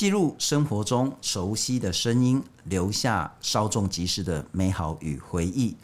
[0.00, 5.76] 记录生活中熟悉的声音，留下稍纵即逝的美好与回忆。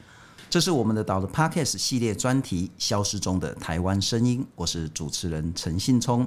[0.48, 6.26] 这是我们的岛的 Podcast 系列专题《消失中的台湾声音》，我是主持人陈信聪。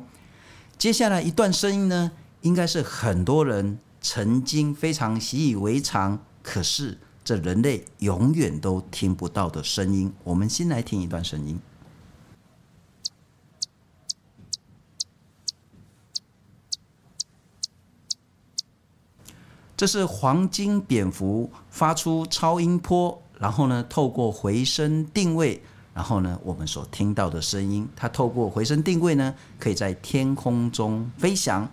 [0.78, 10.14] 接下来一段声音呢，应该是很多人曾经非常习以为常，可是这人类永远都听不到的声音。
[10.24, 11.60] 我们先来听一段声音。
[19.80, 31.66] 这是黄金蝙蝠发出超音波，然后呢，透过回声定位，然后呢，我们所听到的声音，它透过回声定位呢，可以在天空中飞翔。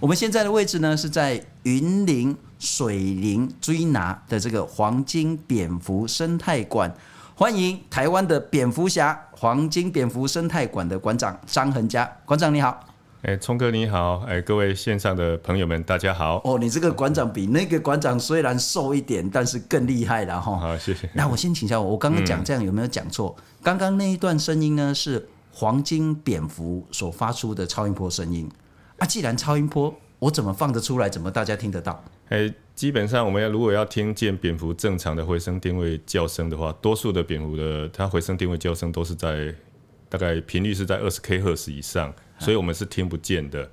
[0.00, 6.90] 我们现在的位置呢，是在云林水林追拿的这个黄金蝙蝠生态馆。
[7.34, 12.82] 欢迎台湾的蝙蝠侠黄金蝙蝠生态馆的馆长张恒嘉，馆长你好。
[13.22, 14.18] 哎，聪哥你好！
[14.26, 16.42] 哎，各位线上的朋友们，大家好！
[16.44, 20.56] 哦，你这个馆长比那个馆长虽然瘦一点，但是更厉害了哈！
[20.56, 21.08] 好，谢谢。
[21.14, 23.36] 那我先请教我，我刚刚讲这样有没有讲错？
[23.62, 28.50] 刚刚那一段声音呢，是黄金蝙蝠所发出的超音波声音
[28.98, 29.06] 啊。
[29.06, 31.08] 既然超音波，我怎么放得出来？
[31.08, 32.02] 怎么大家听得到？
[32.30, 39.54] 哎，基本上我们要如果要听见蝙蝠正常的回声定位叫声的话，多数的蝙蝠的它回声定位叫声都是在
[40.08, 42.12] 大概频率是在二十 K 赫兹以上。
[42.42, 43.70] 所以，我们是听不见的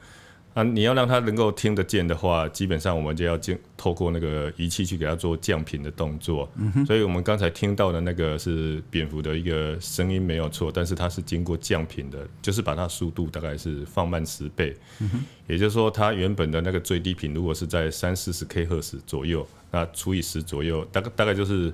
[0.53, 0.63] 啊！
[0.63, 6.49] 你要让它能够听得见的话，基本上我们就要经透过那个仪器去给它做降频的动作。
[6.85, 14.75] 所以我们刚才听到的那个是蝙蝠的一个声音没有错，但是它是经过降频的，就是把它速度大概是放慢十倍。
[15.47, 21.73] 也就是说，它原本的那个最低频如果是在三四十 K 赫兹左右，那除以十左右，大概大概就是。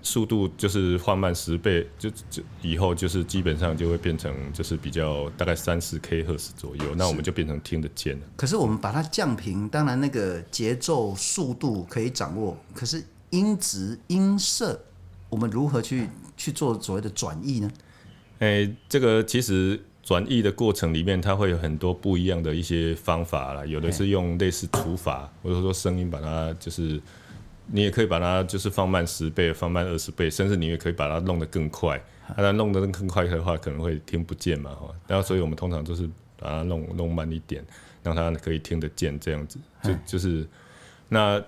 [0.00, 8.26] 速度就是放慢十倍，就就以后就是基本上就会变成就是比较大概三四 K 赫兹左右，那我们就变成听得见了。
[8.36, 14.80] 可是我们把它降频，当然那个节奏速度可以掌握，可是音质音色，
[15.28, 17.70] 我们如何去去做所谓的转译呢？
[18.38, 27.00] 诶、欸，这个其实转译的过程里面，它会有很多不一样的一些方法啦，有的是用类似除法，或者说声音把它就是。
[27.70, 32.02] 你也可以把它就是放慢十倍，放慢二十倍，甚至你也可以把它弄得更快。
[32.36, 34.94] 把它弄得更快的话，可能会听不见嘛，哈。
[35.06, 36.06] 然后，所以我们通常就是
[36.38, 37.64] 把它弄弄慢一点，
[38.02, 39.58] 让它可以听得见，这样子。
[39.82, 40.46] 就就是
[41.08, 41.42] 那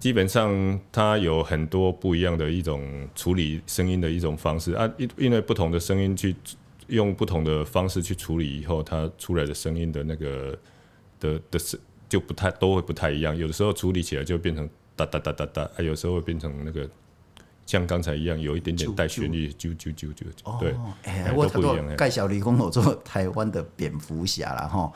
[0.00, 6.34] 基本上它有很多不一样的一种处理声音的一种方式啊，因因为不同的声音去
[6.88, 10.58] 用不同的方式去处理以后，它出来的声音的那个
[11.20, 13.36] 的的声就不太都会不太一样。
[13.36, 14.68] 有的时候处理起来就变成。
[14.96, 16.88] 哒哒哒哒哒，还有时候会变成那个，
[17.66, 24.92] 像刚才一样，有一点点带旋律，啾啾啾啾，对，哎，我差不多介绍你讲我做台湾的蝙蝠侠了哈。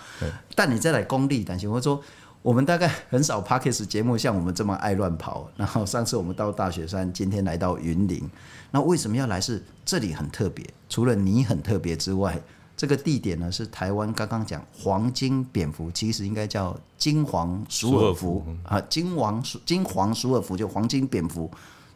[0.55, 2.01] 但你再来功力，但是我说
[2.43, 5.51] 我们大概很少 Podcast 节目像我们这么爱乱跑。
[5.57, 8.29] 然后上次我们到大雪山，今天来到云林，
[8.71, 9.41] 那为什么要来？
[9.41, 12.41] 是这里很特别，除了你很特别之外。
[12.78, 21.50] 这个地点呢，是台湾刚刚讲黄金蝙蝠，其实应该叫金黄鼠耳蝠啊，金黄金黄鼠耳蝠就黄金蝙蝠，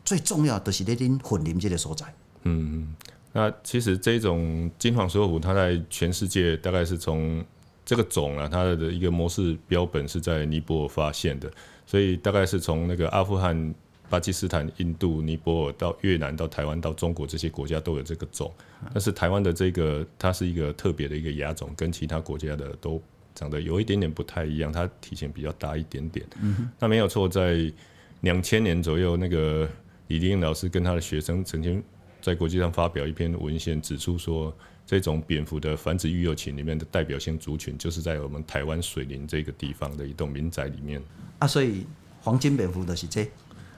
[0.05, 2.05] 最重要的是那边混林这的所在。
[2.43, 2.95] 嗯，
[3.33, 7.45] 那其实这种金黄鼠耳蝠，它在全世界大概是从
[7.87, 11.49] 这个种啊，它的一个模式标本是在尼泊尔发现的，
[11.87, 13.73] 所以大概是从那个阿富汗。
[14.13, 18.53] 巴基斯坦、印度、尼泊尔到越南、到台湾、到中国这些国家都有这个种，
[18.93, 23.01] 但是台湾的这个它是一个特别的一个亚种，跟其他国家的都
[23.35, 26.27] 长得有一点点不太一样，它体型比较大一点点。
[26.43, 27.73] 嗯、那没有错，在
[28.21, 29.67] 两千年左右，那个
[30.09, 31.83] 李立英老师跟他的学生曾经
[32.21, 41.03] 在国际上发表一篇文献，指出说这种蝙蝠的繁殖育幼群里面的代表性族群，就是在我们台湾水林这个地方的一栋民宅里面。
[41.39, 41.87] 啊，所以
[42.21, 43.27] 黄金蝙蝠的是这。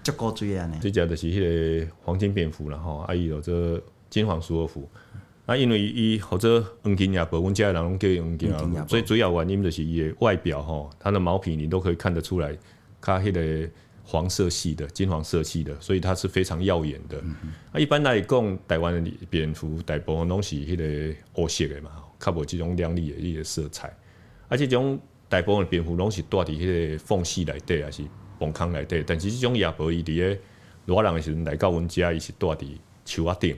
[0.05, 0.67] 足够追啊！
[0.67, 1.41] 呢，这只就是迄
[1.87, 4.89] 个黄金蝙蝠了吼，啊伊有这金黄鼠耳蝠，
[5.47, 12.57] 啊因为伊或者黄金亚伯，阮家的人拢叫伊黄金亚伯，所以主要原因就是伊的外表吼，它的毛皮你都可以看得出来，
[13.01, 13.69] 它迄个
[14.05, 17.19] 黄色系的金黄色系的，所以它是非常耀眼的。
[17.23, 17.35] 嗯、
[17.73, 21.91] 啊，一般来讲，台湾的蝙蝠大部分拢是迄个黑色的嘛，
[22.21, 23.91] 较无即种亮丽的迄个色彩，
[24.49, 28.03] 而且这种大部分的蝙蝠拢是住伫迄个缝隙内底，还是？
[28.39, 30.39] 崩坑内底，但是即种亚伯伊伫个
[30.87, 32.67] 热人诶时阵来到阮遮，伊是住伫
[33.05, 33.57] 树仔顶、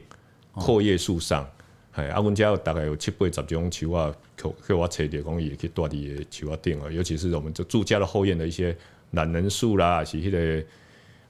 [0.53, 1.49] 阔叶树上。
[1.93, 6.91] 哎，啊，阮遮有大概有七八十种树啊，去去我找着讲伊会去住伫个树仔顶啊。
[6.91, 8.77] 尤其是我们这住家的后院的一些
[9.13, 10.67] 懒人树啦，还是迄、那个，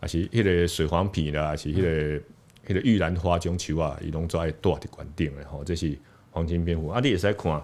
[0.00, 2.22] 还是迄个水黄皮啦，还是迄、那个迄、
[2.66, 5.62] 嗯、个玉兰花种树啊，伊拢做爱住伫悬顶的吼。
[5.62, 5.96] 这是
[6.32, 6.88] 黄金蝙蝠。
[6.88, 7.62] 啊，你会使看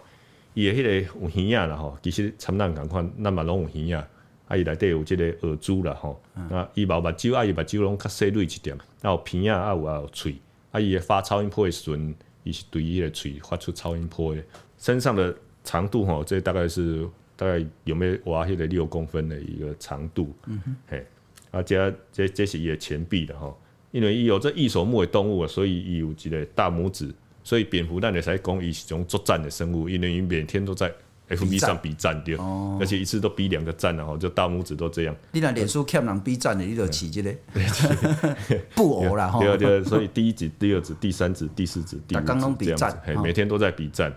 [0.54, 4.08] 伊诶迄个有耳仔啦吼，其实参咱共款，咱嘛拢有耳仔，
[4.52, 6.20] 啊伊内底有即个耳珠啦吼，
[6.50, 10.36] 啊伊嘛有目睭，啊伊目睭拢较细锐一点，啊有鼻仔，啊有啊有喙，
[10.70, 14.44] 啊伊诶发超音波诶时阵，伊是对伊个喙发出超音波诶。
[14.76, 15.34] 身上的
[15.64, 21.06] 长度吼，这大概是大概有没有挖迄个六公分的一个长度，嗯哼，嘿，
[21.50, 23.58] 啊加这这是伊诶前臂的吼，
[23.90, 27.10] 因为伊有这异手目的动物，所以伊有一个大拇指。
[27.44, 30.92] 所以蝙蝠咱会使讲伊是种作战的生物，因为伊每天都在
[31.36, 32.36] FB 上比赞对，
[32.80, 35.16] 而且一次都比两个赞，然后就大拇指都这样。
[35.32, 37.34] 你那脸书欠人比赞的，你就起这个
[38.74, 39.40] 不 偶啦 哈。
[39.40, 42.26] 对对，所以第一指、第二指、第三指、第四指、第五指
[42.64, 44.12] 这样子，每天都在比赞。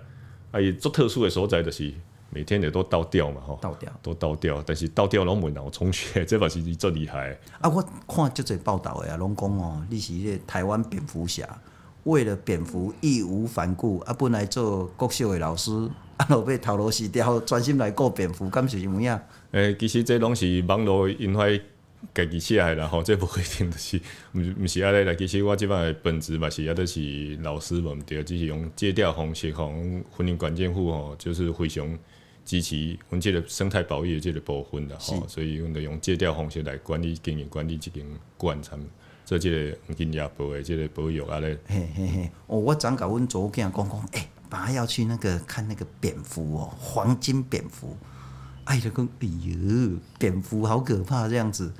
[0.51, 1.93] 啊，伊做特殊的所在就是
[2.29, 7.37] 每天也都倒掉嘛吼，倒掉都倒掉，但是倒掉拢无脑充血，这把是伊最厉害。
[7.59, 11.47] 啊，我看这则报道的啊，拢讲哦，你是迄个台湾蝙蝠侠。
[12.03, 15.71] 为了蝙蝠义无反顾，啊，本来做国小的老师，
[16.17, 19.21] 啊，落尾头路死掉，专心来顾蝙蝠，敢是啥物样？
[19.51, 21.59] 诶，其实这拢是网络因徊
[22.13, 23.99] 家己写的啦，吼，这无一定就是，
[24.33, 25.13] 毋毋是安尼啦。
[25.15, 29.67] 其实我即摆的本职嘛是啊，都是老师嘛，毋对，只是用借调方式吼，
[30.11, 31.99] 婚姻管建户吼，就是非常
[32.45, 38.05] 支持阮即个生态保育的即个部分啦，吼是，所以阮就用借调方式来管理经营管理即间
[38.37, 38.79] 馆参。
[39.25, 47.95] 做即个黄金亚博的即个保育啊咧，嘿嘿嘿，哦，我昨甲阮祖囝讲讲，诶、欸，爸要去那个看那个蝙蝠哦，黄金蝙蝠，
[48.65, 51.73] 哎，就讲，哎呦，蝙蝠好可怕这样子，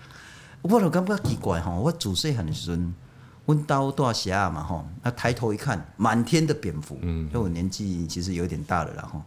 [0.62, 2.94] 我就感觉奇怪吼，我自细汉的时阵，
[3.46, 9.22] 阮兜大侠嘛吼，那抬头一看，满天的蝙蝠，嗯，因为我年纪其实有点大了啦吼，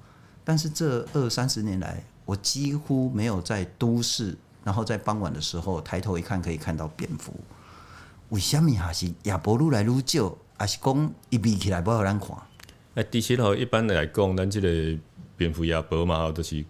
[0.45, 7.33] 但是这二三十年来，我几乎没有在都市，然后在傍晚的时候抬头一看可以看到蝙蝠。
[8.31, 10.37] 为什么还是亚伯愈来愈少？
[10.59, 12.31] 还是讲一比起来不好咱看？
[12.99, 14.69] 哎，其实吼，一般来讲，咱即个
[15.37, 16.65] 蝙蝠夜婆嘛，吼就是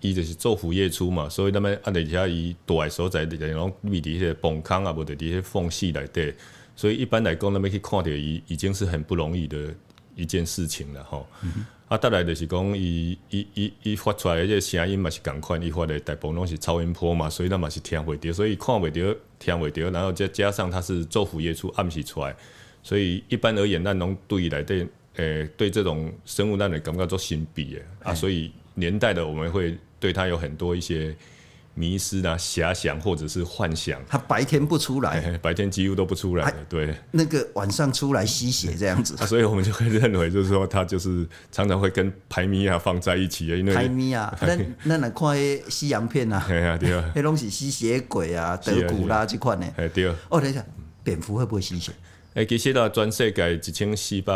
[0.00, 6.34] 伊就是昼伏夜出嘛，所以那么啊，而且伊住诶所在，然后密伫迄个坟坑啊，无伫迄个缝隙内底，
[6.74, 9.72] 所以一般来讲，那么去看到伊，已经是很不容易的
[10.16, 11.28] 一件事情了吼。
[11.86, 19.16] 啊，再来就是讲，伊伊伊伊发出来的这个声音嘛是共款，伊发的大部分拢是超音波嘛，所以咱嘛是听袂到，所以看袂到。
[19.38, 22.34] 听袂到，然后再加上它是昼伏夜出，暗时出来，
[22.82, 24.84] 所以一般而言，咱拢对来对，
[25.18, 31.14] 诶、欸，对这种生物，咱会感觉做心比诶啊，所以年代的我们会对它有很多一些
[31.74, 34.00] 迷失啊、遐想或者是幻想。
[34.08, 36.94] 它白天不出来，欸、白天几乎都不出来，对。
[37.10, 45.36] 那个晚上出来吸血这样子，啊，所以我们就会认为，就是说它就是常常会跟排米啊放在一起的，因为排米啊，那那来看
[45.68, 50.06] 西洋片啊，对啊，对啊，那东西吸血鬼啊、德古拉这款呢，哎对。
[50.28, 50.64] 哦，等一下，
[51.08, 51.90] 蝙蝠会不会吸血？
[52.34, 54.34] 哎，其实啦，全世界一千四百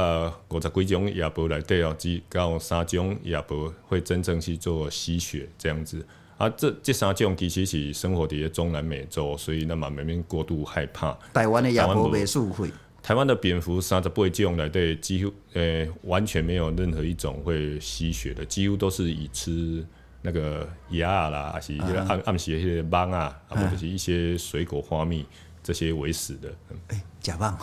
[0.49, 6.05] 五十几种夜婆来对哦，只有三种夜婆会真正去做吸血这样子。
[6.39, 11.17] 啊，这这三种其实是生活在中南美洲，所以那么没免过度害怕。
[11.35, 12.71] 台湾的夜婆没数会。
[13.03, 19.85] 台湾的蝙蝠三十八种来对，几乎呃、欸、完全没有任何一种会吸血的，几乎都是以吃
[20.23, 21.77] 那个鸭啦，还是
[22.09, 25.27] 暗暗时那些蠓啊，或者是一些水果花蜜。
[25.63, 26.53] 这些为食的，
[26.89, 27.57] 哎，甲棒，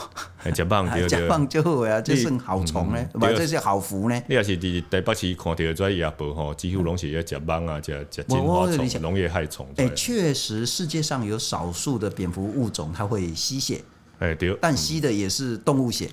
[0.44, 4.24] 甲蚌，甲 棒就好啊，这是好虫呢，不，这是好福呢。
[4.30, 9.68] 你也是伫台北市看到这些夜婆吼，几乎拢是要甲棒啊，假假金花虫、农业害虫。
[9.76, 13.84] 哎，确实，世界上有少数的蝙蝠物种，它会吸血，
[14.20, 16.10] 哎，对，但吸的也是动物血。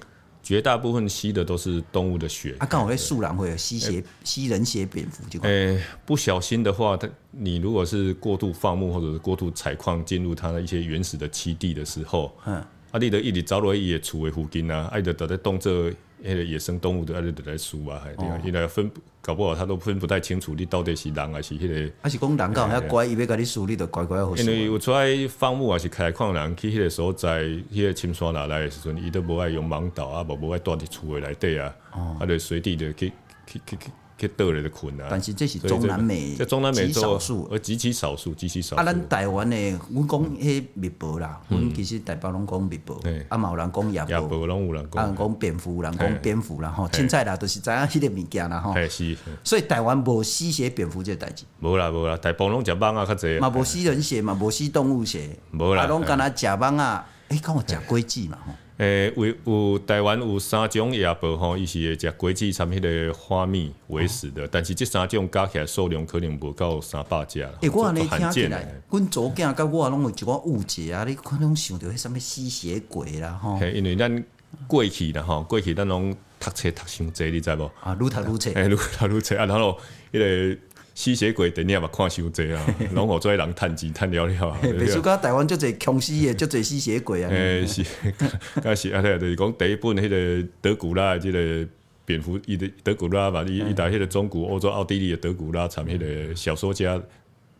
[0.46, 2.54] 绝大部分吸的都是动物的血。
[2.60, 5.40] 啊，刚好在树懒会有吸血、吸人血蝙蝠就。
[5.40, 12.54] 诶，不小心的话，它你如果是过度放牧或者是过度采矿进入它的一些原始的栖地的时候，嗯，
[12.92, 15.92] 啊，你的一直走落伊的厝的附近啊，爱得得在动这。
[16.18, 18.90] 那个野生动物的爱的得来输啊，对啊，伊来分
[19.26, 21.92] 搞不好他都分不太清楚，你到底是人还是迄个。
[22.00, 24.36] 还是讲人讲遐乖，伊要甲你输，你就乖乖好。
[24.36, 31.74] 因为有出来放牧还是开矿人去迄个所在，迄个深山哪来的时阵，伊都无爱用盲导啊，无无爱住伫厝的内底啊，
[32.20, 33.12] 啊，就随地著去
[33.48, 33.90] 去去去。
[34.18, 35.08] 去倒来的困啊！
[35.10, 38.80] 但是这是中南美，在中南美洲少数，而极其少数，极其少数。
[38.80, 39.56] 啊，咱台湾的，
[39.90, 48.74] 阮讲迄蜜婆啦，阮其实台北拢讲蜜婆，啊嘛有人讲夜婆，夜婆拢有人讲，讲蝙蝠，人讲蝙蝠啦吼，凊彩啦，都是知影迄个物件啦吼。
[48.88, 49.16] 是。
[49.44, 51.44] 所以台湾无吸血蝙蝠这个代志。
[51.60, 53.38] 无啦无啦，大部分拢食蠓啊较济。
[53.38, 55.38] 嘛无吸人血嘛，无吸动物血。
[55.52, 55.82] 无啦。
[55.82, 57.06] 啊，拢干那食蠓啊？
[57.28, 58.52] 诶，讲我食龟记嘛吼。
[58.78, 67.40] 诶，有有台湾有三种夜婆吼，伊是会食果子参迄个花蜜为食的，但是这三种加起来数量可能无够三百只。
[67.60, 71.04] 诶，我安尼听起来，阮祖囝甲我拢有一寡误解啊！
[71.04, 73.58] 你可能想到迄什么吸血鬼啦吼。
[73.74, 74.24] 因为咱
[74.66, 76.16] 过去啦吼，过去咱拢。
[76.38, 77.64] 读册读伤济，你知无？
[77.80, 79.76] 啊，愈读愈册，哎，愈读愈册啊，然后
[80.12, 80.60] 迄个
[80.96, 84.58] 吸血鬼电影嘛看伤济啊， 拢互做人趁钱趁了了。
[84.62, 87.30] 别说讲台湾就侪强吸的，就侪吸血鬼啊。
[87.30, 87.84] 诶是，
[88.64, 91.68] 刚是啊，对，就是讲第一本迄个德古拉的这个
[92.06, 97.00] 蝙蝠，伊的德古拉嘛，伊伊在迄个中古欧洲奥地利的德古拉，参迄个小说家。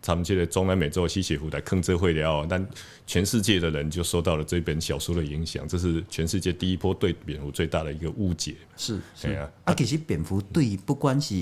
[0.02, 2.64] 他们这个中南美洲的吸血狐来控制会了，但
[3.08, 8.54] 全世界的人就受到了这本小说的影响，这是全世界第一波对蝙蝠最大的一个误解。
[8.76, 11.34] 是，是啊，啊，其实蝙蝠对不管是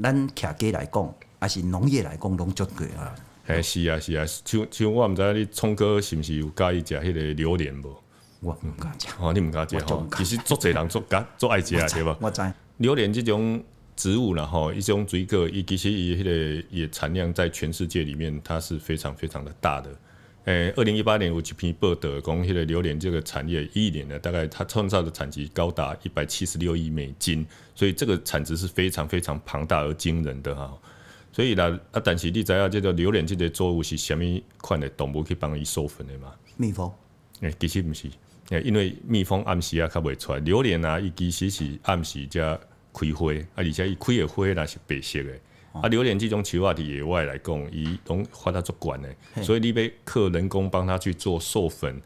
[0.00, 3.12] 咱客家来讲，还是农业来讲，拢足贵啊。
[3.46, 7.96] 哎，是啊，是啊，像像我唔知道你聪哥是不是有介意食迄个榴莲无？
[8.40, 9.08] 我唔敢食。
[9.20, 10.06] 哦，你唔敢食吼？
[10.16, 12.16] 其实足侪人足 敢足爱食啊，对吧？
[12.20, 12.40] 我知。
[12.76, 13.60] 榴莲这种。
[13.94, 19.90] 植物啦吼一种水果，伊其实伊迄个也产量在全世界里面，它是非常非常的大的。
[20.44, 30.72] 诶、欸，二零一八年有一篇报道讲，迄个榴莲这个产业一年呢，大概它创造的产值高达一百七十六亿美金，所以这个产值是非常非常庞大而惊人的哈。
[31.32, 36.32] 所以啦，啊，但是你知影这个榴莲这个作物是虾米款的动物去帮伊授粉的吗？
[36.56, 36.92] 蜜蜂？
[37.40, 38.08] 诶、欸，其实不是，
[38.50, 42.58] 诶，因为蜜蜂暗时啊较袂出来，榴莲啊，伊其实是暗时才。
[42.94, 45.30] 开花啊，而且伊开的花那是白色的。
[45.72, 49.08] 哦、啊，榴莲这种树啊，伫野外来讲，伊拢发得足管的，
[49.42, 51.98] 所以你要靠人工帮它去做授粉，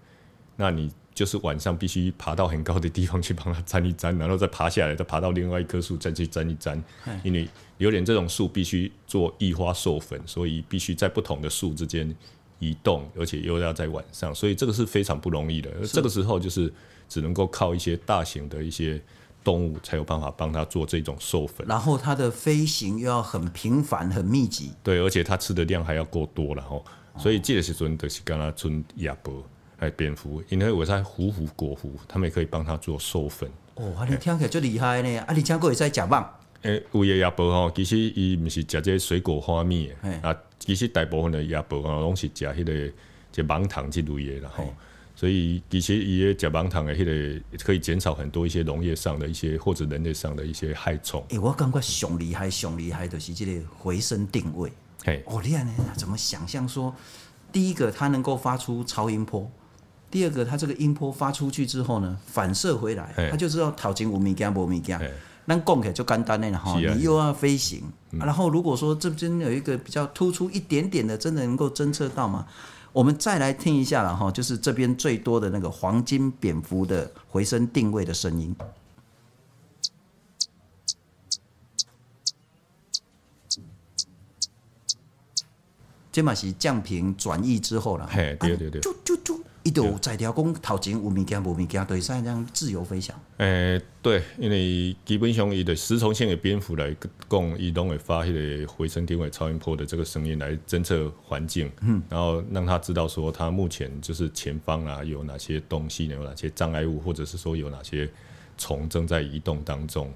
[0.55, 6.85] 那你就是晚上必须爬到很高的地方去帮它粘一粘，然后再爬下来，再爬到另外一棵树再去粘一粘。
[7.25, 12.15] 因为榴莲这种树必须做异花授粉，所以必须在不同的树之间
[12.59, 15.71] 移动，而且又要在晚上，所以这个是非常不容易的。
[15.81, 16.73] 而这个时候就是
[17.09, 19.01] 只能够靠一些大型的一些。
[19.45, 24.73] 动物才有办法帮它做这种授粉，然后它的飞行又要很频繁、很密集。
[24.83, 26.85] 对，而且它吃的量还要够多，然后，
[27.17, 29.41] 所以这个时阵就是跟它存亚伯
[29.77, 33.49] 还有蝙蝠，因为我在虎虎果蝠，他们也可以帮它做授粉。
[33.77, 35.17] 哦，啊，你听起来最厉害呢！
[35.19, 36.27] 啊，你听过也在食蠓？
[36.63, 42.93] 诶，有的亚伯吼，其实伊唔是食这水果花蜜的，啊，其实大部分的亚伯吼拢是食迄个
[43.31, 44.73] 这蠓糖之类的，然后。
[45.19, 51.25] 所以其实伊个食芒糖诶，迄个可以减少很多一些农业上的一些或者人类上的一些害虫。
[51.31, 54.71] 诶、欸，我感觉上厉害、上厉害的是这个回声定位。
[55.03, 55.73] 嘿，哦，厉害呢！
[55.97, 56.95] 怎么想象说，
[57.51, 59.51] 第一个它能够发出超音波，
[60.11, 65.01] 第二个它这个音波发出去之后呢，反射回来，它就知道头前有物件无物件。
[65.49, 72.47] 那讲起来就简单的哈，你又要飞行，嗯、然后如果说这边有一个比较突出一点点的，真的能够侦测到吗？
[72.93, 78.55] 我们再来听一下了哈，就是这边最多的那个黄金蝙蝠的回声定位的声音。
[86.11, 88.81] 这嘛是降频转译之后了，嘿，对对对。
[88.81, 88.85] 伊
[89.71, 93.19] 就有在条讲头前有物件无物件，对，像这样自由飞翔。
[93.39, 96.95] 诶、欸，对，因为基本上伊的食虫性的蝙蝠来
[97.29, 108.09] 讲，伊拢会发迄个回声定位超音波的这个声音来侦测环境，嗯，然后让他知道说他目前就是前方啊有哪些东西，有哪些障碍物，或者是说有哪些
[108.57, 110.13] 虫正在移动当中。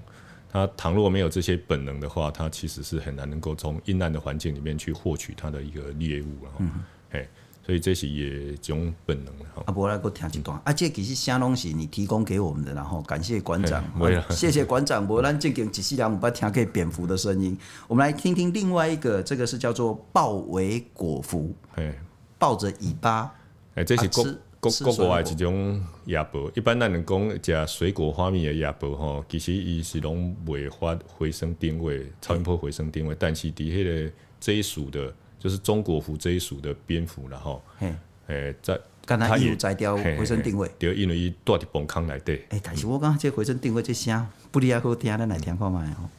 [0.51, 6.71] 他倘若没有这些本能的话，他其实是很难能够从阴暗的环境里面去获取它的一个猎物，然后，嗯，
[7.09, 7.27] 嘿。
[7.63, 9.63] 所以这是也种本能的哈。
[9.67, 10.59] 啊，无来给我听一段。
[10.65, 13.83] 啊，这其实啥东西你提供给我们的，然后感谢馆长。
[14.31, 15.07] 谢谢馆长。
[15.07, 17.55] 我咱正经仔细聊，我们听给蝙蝠的声音。
[17.87, 21.53] 我们来听听另外一个，这个是叫做豹尾果蝠。
[21.75, 21.93] 哎，
[22.39, 23.31] 抱着尾巴。
[23.75, 24.23] 哎，这是国
[24.59, 26.51] 国国国外一种亚伯。
[26.55, 35.13] 一般咱人讲食水果花蜜的亚伯吼，其实伊是拢未发回声定位、超音波回声定位，但是伫迄个这一属的。
[35.41, 37.95] 就是中国服这一属的蝙蝠，然后，诶、
[38.27, 42.33] 欸，在它有摘掉回声定位，对，因为伊住伫崩坑内底。
[42.33, 46.09] 诶、欸，但是我感觉这回声定位这声不离啊好听，咱来听看觅吼。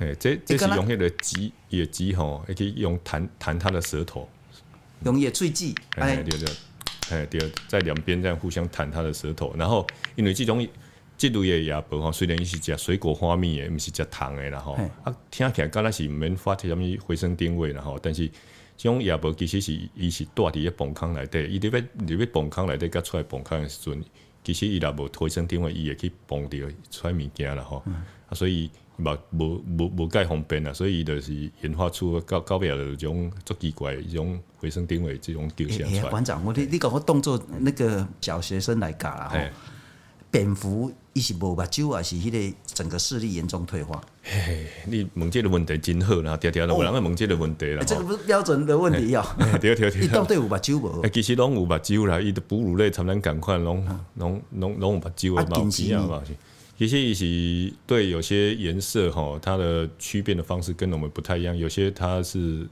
[0.00, 4.28] 嘿，这这是用迄个鸡野鸡吼，可以用弹弹它的舌头，
[5.04, 6.48] 用野喙剂，哎，对对，
[7.10, 9.86] 哎对，在两边这样互相弹它的舌头，然后
[10.16, 10.66] 因为这种。
[11.18, 14.74] 这类的夜婆吼，虽然伊是食水果花蜜的，毋是食糖的啦吼。
[15.02, 17.98] 啊，听起来敢若是毋免发啥物回声定位啦吼。
[18.00, 18.28] 但是，
[18.76, 24.04] 这种夜婆其实是伊是住伫个崩坑内底，伊伫要入要崩坑内底，甲出来崩坑的时阵，
[24.44, 26.56] 其实伊若无回声定位，伊会去崩着
[26.88, 27.82] 出来物件啦吼。
[28.28, 36.10] 啊，所以嘛无无无介方便啦，所以伊就是研发出到到尾的种足奇怪的，一种回声定位这种叫声出来。
[36.10, 39.38] 馆长，我你你讲我当做那个小学生来教啦吼。
[40.30, 44.00] 蝙蝠伊是无目睭，还是迄个整个视力严重退化？
[44.22, 47.82] 嘿嘿，你问这个问题真好啦，常常都有人问这个问题啦。
[47.84, 49.26] 这个不是标准的问题哦。
[49.60, 51.08] 对对对，伊到底有目睭无？
[51.08, 53.84] 其实拢有目睭啦，伊的哺乳类，他们赶快拢
[54.14, 55.36] 拢拢拢有目睭
[55.96, 56.22] 啊嘛。
[56.78, 62.64] 其实伊是对有些颜色哈，它的区变的方式跟我们不太一样，有些它是。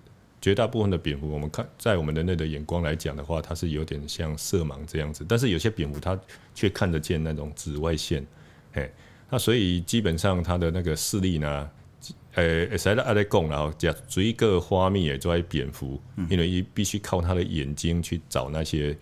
[0.46, 5.26] 绝大部分的蝙蝠，我们看在我们人类的眼光来讲的话，它是有点像色盲这样子。
[5.28, 6.16] 但是有些蝙蝠它
[6.54, 8.24] 却看得见那种紫外线，
[8.72, 8.88] 嘿，
[9.28, 11.68] 那所以基本上它的那个视力呢，
[12.34, 16.00] 呃，会使阿咧讲，然后讲追个花蜜也在蝙蝠，
[16.30, 18.96] 因为必须靠它的眼睛去找那些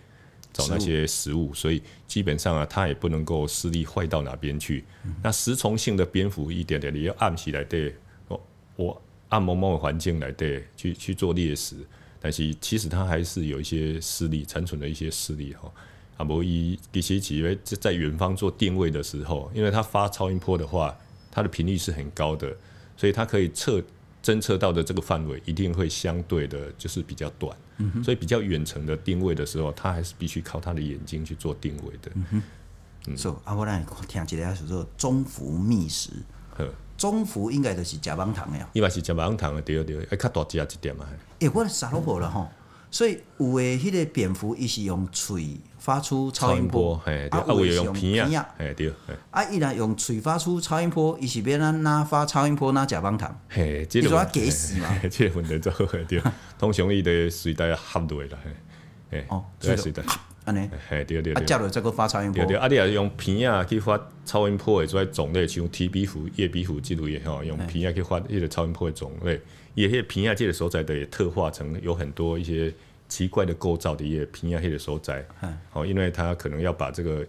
[0.51, 4.83] 找那些食物，所以基本上啊，它也不能够视力坏到哪边去。
[5.21, 7.95] 那食虫性的蝙蝠一点点你要暗起来对，
[8.29, 8.47] 我
[8.77, 9.01] 我。
[9.29, 11.75] 暗蒙蒙的环境来对去去做猎食，
[12.19, 15.71] 但是其实它还是有一些势力残存的一些势力哈。
[16.17, 20.95] 啊，无伊其实因为在远方做定位的时候，因为它发超音波的话，
[21.29, 22.55] 它的频率是很高的，
[22.95, 23.83] 所以它可以测
[24.23, 27.55] 侦测到的这个范围一定会相对的就是比较短。
[27.77, 32.09] 嗯、所以比较远程的定位的时候，它还是必须靠它的眼睛去做定位的。
[32.13, 32.25] 嗯
[33.03, 36.11] 哼，所以啊，我来听一下叫做中伏觅食。
[36.97, 41.05] 中孚应该就是食棒糖的呀，伊嘛是食棒糖的，对对，爱较大只一点嘛。
[41.39, 42.47] 诶，我啥拢无了吼，
[42.89, 48.93] 所以有诶，迄个蝙蝠伊是用喙发出超音波，嘿，啊，有用鼻啊，嘿，对，
[49.31, 54.87] 啊，伊若用喙发出超音波，伊是要咱哪发超音波哪食棒糖，嘿，你说假死嘛？
[55.11, 56.21] 这个问题做好对，
[56.57, 58.37] 通常伊得随带合落啦，
[59.11, 60.01] 嘿，哦，对，随带。
[60.45, 69.41] 安尼，嘿，对对对，啊，接落再个发超音波，对对，啊，你也用片啊去发超音波的种类，像 T 鼻蝠、叶鼻蝠之类的吼，用片啊去发迄个超音波的种类，
[69.73, 72.71] 也迄个片啊，这个所在的也特化成有很多一些
[73.09, 75.25] 奇怪的构造的一个片啊，迄个所在，
[75.73, 77.25] 哦，因为它可能要把这个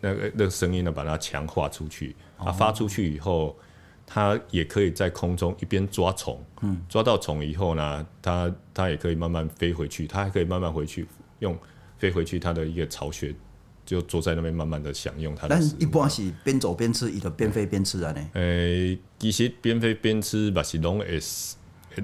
[0.00, 3.56] 那个那个声音呢，把它强化出去，啊，发出去以后，
[4.04, 11.06] 它也可以在空中一边抓虫，嗯，抓到虫以后呢，它它也可以慢慢飞回去，它还可以慢慢回去
[11.38, 11.56] 用。
[12.02, 13.32] 飞回去，它的一个巢穴，
[13.86, 15.54] 就坐在那边慢慢的享用它的。
[15.54, 18.20] 但一般是边走边吃，伊就边飞边吃啊呢。
[18.32, 21.20] 诶、欸，其实边飞边吃，嘛是拢会，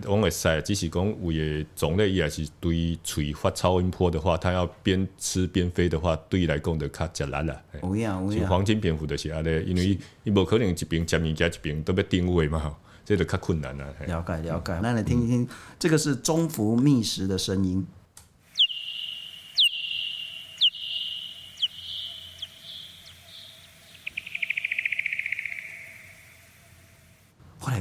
[0.04, 7.60] 拢会使，只是讲有的种类，伊还是对喙发超音波的话，它要边吃边飞的话，对伊来讲就较吃力啦。
[7.82, 8.46] 有影有影。
[8.46, 13.84] 黄金蝙蝠就是安尼，因为伊无可能一边食物件一边都要定位嘛，这就较困难啦。
[14.06, 17.84] 了解了解，那来听一听，嗯、这个是中孚觅食的声音。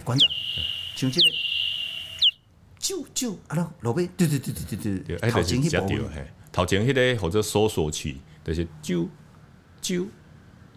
[0.04, 0.30] 馆长，
[0.98, 1.28] 像这个，
[2.80, 6.10] 啾啾，啊咯，老贝，对对对对对对，头前迄部，
[6.52, 9.08] 头前迄个或者搜索器，就是啾
[9.80, 10.08] 啾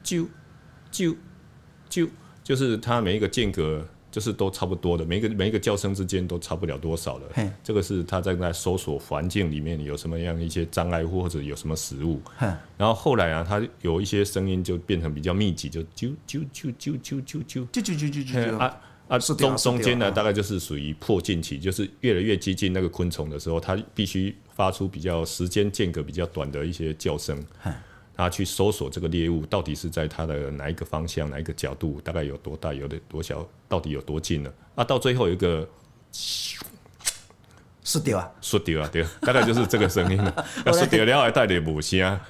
[0.05, 0.27] 啾
[0.93, 1.17] 啾
[1.89, 2.11] 啾，
[2.45, 7.27] 就是它每一个间隔就是都差不多的，每一个每一个叫声之间都差不了多少的。
[7.33, 12.21] 嘿这个是它在在搜索环境里面有什么样一些障碍物或者有什么食物。
[12.37, 18.79] 嘿然后后来啊，它有一些声音就变成比较密集，就啾啾啾啾啾啾啾啾啾啾啾啊。
[19.11, 27.37] 啊，中中间呢，大概就是属于破近期，就是越来越接近那个昆虫的时候，它必须发出比较时间间隔比较短的一些叫声，
[28.15, 34.55] 它去搜索这个猎物到底是在它的哪一个方向、哪一个角度，大概有多大、有的多小，到底有多近了。
[34.77, 35.69] 啊，到最后有一个，
[36.13, 40.47] 失掉啊，失掉啊，对，大概就是这个声音了。
[40.73, 42.21] 失掉了还带点母声啊。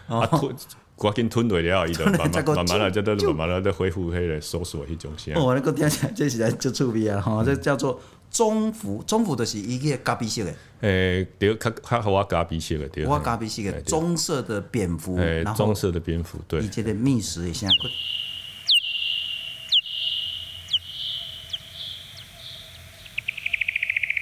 [1.01, 5.33] 赶紧吞落了，伊就 慢慢慢慢来，就都慢慢来都恢复迄个搜索迄种声。
[5.35, 7.19] 哦，那个听起来这是来就趣味啊！
[7.19, 7.99] 吼，这叫做
[8.31, 10.55] 中孚，中孚就是伊个咖啡色的。
[10.81, 13.07] 诶，对，较较好我咖啡色的，对。
[13.07, 16.61] 我咖啡色的棕色的蝙蝠，诶，棕色的蝙蝠，对。
[16.61, 17.67] 伊这个觅食的声，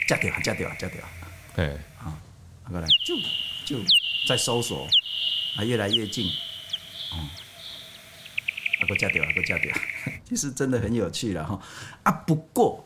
[0.07, 1.01] 加掉，加掉，加掉。
[1.57, 2.17] 诶，好，
[2.71, 3.17] 过来，就
[3.67, 3.83] 就
[4.29, 4.87] 在搜索，
[5.57, 6.25] 啊，越来越近。
[7.13, 7.17] 哦，
[8.81, 9.75] 啊，个加掉，啊，个加掉，
[10.29, 11.59] 其实真的很有趣了哈。
[12.03, 12.85] 啊，不过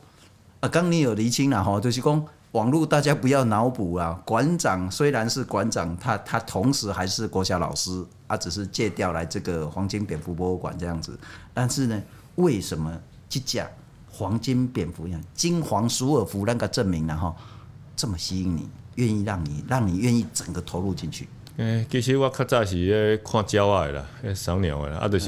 [0.60, 4.20] 啊，刚你有厘清了哈，就是讲网络大家不要脑补啊。
[4.24, 11.18] 馆长虽然是馆长，他他同时还是国小老师，啊，只是借调来这个黄金蝙蝠博物馆这样子。
[11.54, 12.02] 但是呢，
[12.36, 13.68] 为什么这架
[14.10, 17.34] 黄金蝙蝠一样金黄鼠耳蝠那个证明然后
[17.96, 21.26] 这么吸引你，愿意让你让你愿意整个投入进去？
[21.56, 25.26] 诶，其实我较早是咧看鸟仔啦，咧赏鸟诶，啊，就是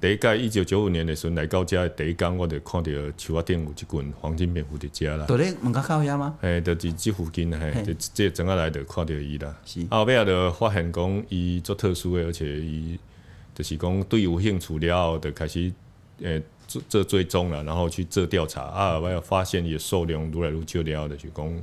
[0.00, 5.26] 第一届一九九五年的时阵来到遮第一天，我就看到树仔顶有一群黄金蝙蝠伫遮啦。
[5.28, 6.36] 在咧门口靠遐吗？
[6.40, 9.56] 诶，就是即附近嘿，就即整个来就看到伊啦。
[9.64, 9.86] 是。
[9.90, 12.98] 后尾啊，就发现讲伊足特殊诶，而且伊。
[13.52, 15.70] 就是讲对有兴趣了后，就开始
[16.22, 21.62] 诶做做追踪啦，然后去做调查啊，我要发现伊数量愈来愈少了，就是讲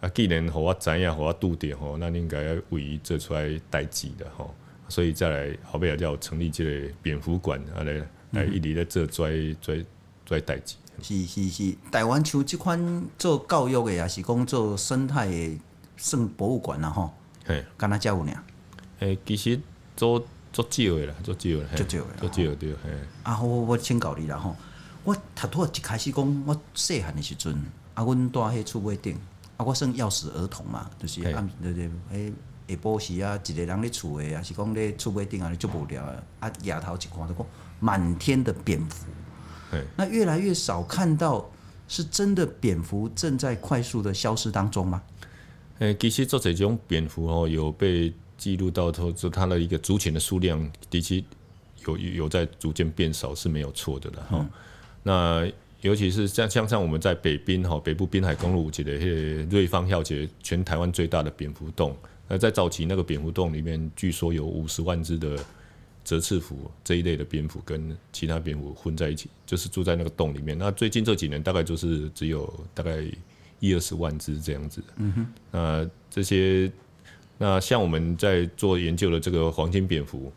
[0.00, 4.54] 啊，既然互我知影，互我拄着吼，咱应该要为伊做出来代志的吼，
[4.88, 9.84] 所以再来后尾也有成立即个蝙蝠馆啊来来一直咧做追追
[10.24, 10.76] 追代志。
[11.02, 15.60] 是是是，台湾像即款做教育的，也是讲做生态的，
[15.96, 17.12] 算博物馆啦吼。
[17.44, 18.44] 嘿，敢若遮有尔。
[19.00, 19.60] 诶，其实
[19.96, 22.72] 做做少的啦，做少的，做少的，做少对。
[22.72, 22.90] 嘿。
[23.22, 24.56] 啊，我我请教你啦吼，
[25.04, 27.54] 我拄拄一开始讲，我细汉的时阵，
[27.94, 29.16] 啊，阮住迄厝尾顶，
[29.58, 32.32] 啊，我算钥匙儿童嘛，就是暗就是，迄
[32.68, 37.46] 下晡时啊，一个人咧厝诶，啊是讲咧厝尾顶啊，足无聊啊，啊，夜头一看，就讲
[37.80, 39.06] 满天的蝙蝠。
[39.96, 41.50] 那越来越少看到，
[41.88, 45.02] 是真的蝙蝠正在快速的消失当中吗？
[45.80, 51.22] 诶，其实做这种蝙蝠哦，有被记录到，说它的一个族群的数量的确
[51.86, 54.38] 有有在逐渐变少，是没有错的了哈。
[54.38, 54.50] 嗯、
[55.02, 58.92] 那尤其是像像像我们在北滨哈，北部滨海公路这个
[59.50, 61.96] 瑞芳校街，全台湾最大的蝙蝠洞。
[62.28, 65.38] 那在早期那个蝙蝠洞里面，据说有五十万只的。
[66.04, 70.56] 折翅蝠这一类的蝙蝠跟其他蝙蝠混在一起，就是住在那个洞里面。
[70.56, 73.04] 那最近这几年大概就是只有大概
[73.60, 74.82] 一二十万只这样子。
[74.96, 75.26] 嗯哼。
[75.50, 76.72] 那这些，
[77.36, 80.32] 那像我们在做研究的这个黄金蝙蝠，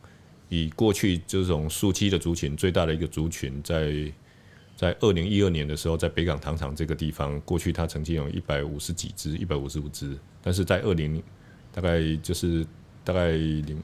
[0.50, 3.94] 以过去这种树栖的族群最大的一个族群，在
[4.82, 11.22] 在二零一二年的时候，在北港糖厂这个地方，过去它曾经有一百五十几只，一百五十五只，但是在二零
[11.72, 12.66] 大概就是
[13.04, 13.80] 大概零。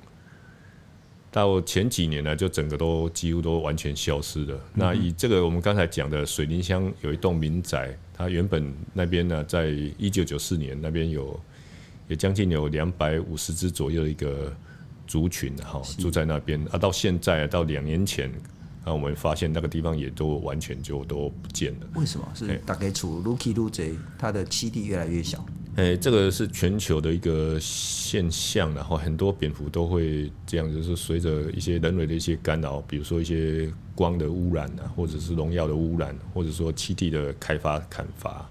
[1.29, 4.59] 到前几年呢，就整个都几乎都完全消失了。
[4.73, 9.67] 那以这个我们刚才讲的水林乡有一栋民宅，它原本那边呢，在
[9.99, 11.39] 一九九四年那边有
[12.07, 14.51] 也将近有两百五十只左右的一个
[15.05, 16.77] 族群哈，住在那边啊。
[16.79, 18.31] 到现在到两年前
[18.87, 21.87] 啊，我们发现那个地方也都完全就都不见了。
[21.95, 22.25] 为什么？
[22.33, 25.45] 是大概处路起路贼，它的栖地越来越小。
[25.75, 38.49] 诶、欸，这个是全球的一个现象，然后很多蝙蝠都会这样，就是随着一些人为的一些干扰，比如说一些光的污染啊，或者是农药的污染，或者说栖地的开发砍伐，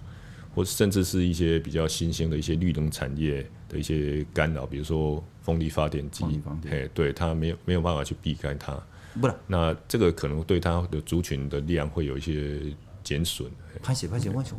[0.54, 6.24] 或甚至是一些比较新兴的一些绿能产业的一些干扰，比如说风力发电机，
[6.70, 8.80] 诶，对，它没有没有办法去避开它，
[9.20, 12.60] 不了，那这个可能对它的族群的量会有一些
[13.02, 13.50] 减损。
[13.82, 14.58] 拍谢拍谢，我说。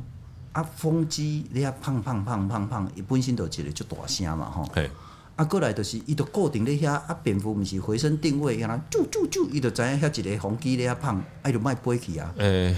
[0.54, 4.64] 啊，风机你啊，胖胖胖胖胖，伊本身就一个就大声嘛吼。
[4.74, 4.90] 嘿
[5.36, 12.34] 啊，过来就是伊就固定咧遐，啊，蝙蝠毋是回声定位，然后啾啾啾，伊就知影遐一个风机咧遐胖，啊就莫飞去啊。
[12.38, 12.78] 诶、欸，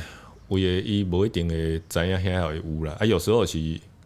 [0.50, 2.98] 有诶，伊无一定会知影遐会有啦。
[3.00, 3.58] 啊，有时候是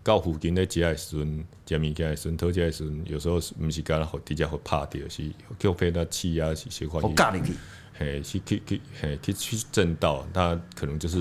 [0.03, 5.23] 到附近咧食诶时阵，食物件诶时阵，讨食诶时阵，有时候毋是干互直接互拍掉，是
[5.57, 7.01] 叫飞到气压是小块。
[7.01, 7.53] 我教你去，
[7.97, 11.17] 嘿，去去去，嘿，去去震到，它可能就是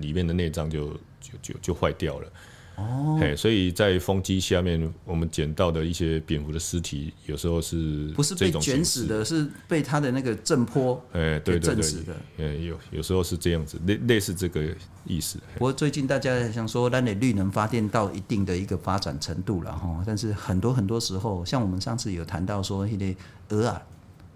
[0.00, 0.98] 里面的内脏就。
[1.22, 2.28] 就就就坏掉了，
[2.76, 15.38] 哦，嘿，所以在风机下面，我们捡到的一些蝙蝠的尸体，有时候是不是被卷死的，是被它的那个震波，哎，对对对，呃，有有时候是这样子，类类似这个意思。
[15.54, 23.14] 不过最近大家想说，那你绿能发电到一定的一个发展程度了哈，但是很多很多时候，像我们上次有谈到说，那个
[23.50, 23.82] 鹅啊，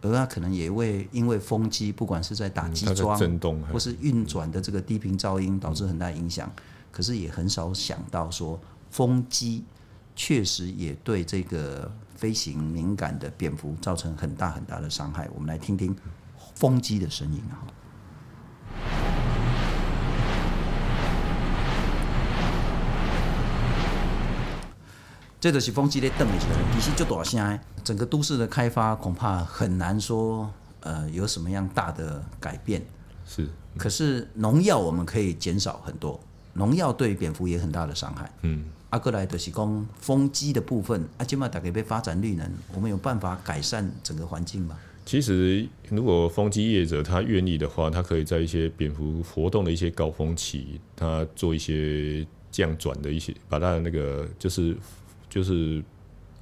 [0.03, 6.53] 鹅啊，可能也会因为风机，不管是在打机桩、震动，或是运转的这个低频噪音，导致很大影响。
[6.97, 8.59] 可是也很少想到说，
[8.91, 9.63] 风机
[10.15, 15.29] 确实也对这个飞行敏感的蝙蝠造成很大很大的伤害。
[15.35, 15.95] 我们来听听
[16.55, 17.61] 风机的声音啊！
[25.39, 27.61] 这就是风机在动的时候，其实就大声。
[27.85, 32.83] 整个都市的开发恐怕很难说，呃，有什么样大的改变。
[33.27, 36.19] 是，可是农药我们可以减少很多。
[36.57, 38.31] 农药对蝙蝠也很大的伤害。
[38.43, 44.77] 嗯，阿哥来的是讲风机的部分，阿今嘛大概被发展绿能，我们有办法改善整个环境吗？
[45.05, 54.77] 其实，如果风机业者他愿意的话，他可以在一些蝙蝠活动的一些高峰期，他做一些降转的一些，把它的那个就是
[55.31, 55.81] 就是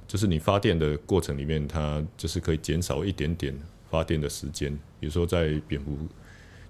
[0.07, 3.55] 就是你发电的过程里面，它就是可以减少一点点
[3.91, 5.95] 发电的时间，比如说在蝙蝠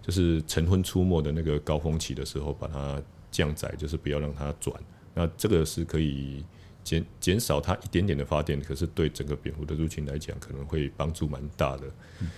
[0.01, 3.01] 就是晨昏出没的那个高峰期的时候，把它。
[3.35, 4.73] 降载就是不要让它转，
[5.13, 6.45] 那这个是可以
[6.85, 11.83] 减减少它一点点的发电，可是对整个蝙蝠的入侵来讲，可能会帮助蛮大的。
[12.21, 12.29] 嗯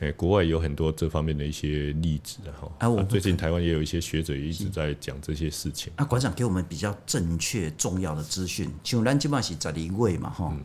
[0.00, 0.12] 欸。
[0.12, 2.72] 国外有很多这方面的一些例子哈。
[2.78, 5.92] 啊，我最近台湾也有一些学者一直在讲这些事情。
[5.96, 10.56] 啊，馆长给我们比较正确重要的资讯，像咱今嘛是十二位嘛哈，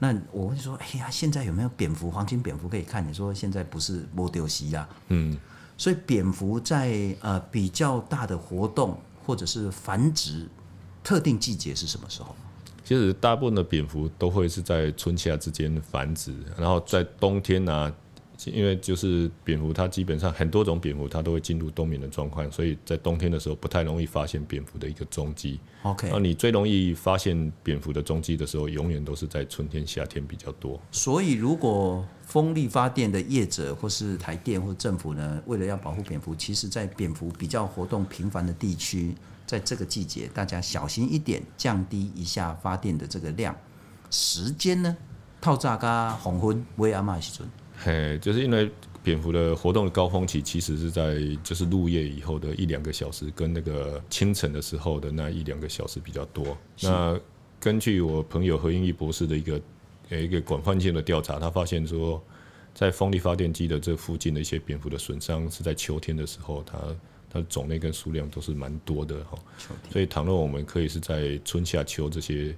[0.00, 3.06] 那我会说，哎呀，现在有没有蝙蝠、黄金蝙蝠可以看？
[3.08, 4.88] 你说现在不是莫丢西呀？
[5.08, 5.38] 嗯，
[5.78, 10.46] 所以蝙蝠在呃比较大的活动或者是繁殖，
[11.02, 12.34] 特定季节是什么时候？
[12.84, 17.92] 其实大部分的蝙蝠都会是在春夏之间繁殖，然后在冬天呢、
[18.46, 25.58] 因为就是蝙蝠，它基本上很多种蝙蝠，它都会进入冬眠的状况，所以在冬天的时候不太容易发现蝙蝠的一个踪迹。
[25.82, 30.80] OK，那你最容易发现蝙蝠的踪迹的时候，永远都是在春天、夏天比较多。
[30.92, 39.14] 所以，如果风力发电的业者或是台电或政府呢，为了要保护蝙蝠，其实在蝙蝠比较活动频繁的地区，
[39.46, 43.56] 在这个季节，大家小心一点，降低一下发电的这个量。
[44.10, 44.96] 时间呢，
[45.40, 47.48] 套炸加黄昏，尾暗嘛时阵。
[47.78, 48.70] 嘿，就是因为
[49.02, 56.56] 蝙蝠的活动的高峰期，其实是在就是入夜以后的一两个小时，跟那个清晨的时候的那一两个小时比较多。
[56.82, 57.18] 那
[57.60, 59.60] 根据我朋友何英义博士的一个
[60.08, 62.20] 呃一个广泛性的调查，他发现说，
[62.74, 66.78] 在风力发电机的这附近的一些蝙蝠的损伤是在秋天的时候，它
[67.30, 69.38] 它的种类跟数量都是蛮多的哈。
[69.92, 72.56] 所以，倘若我们可以是在春夏秋这些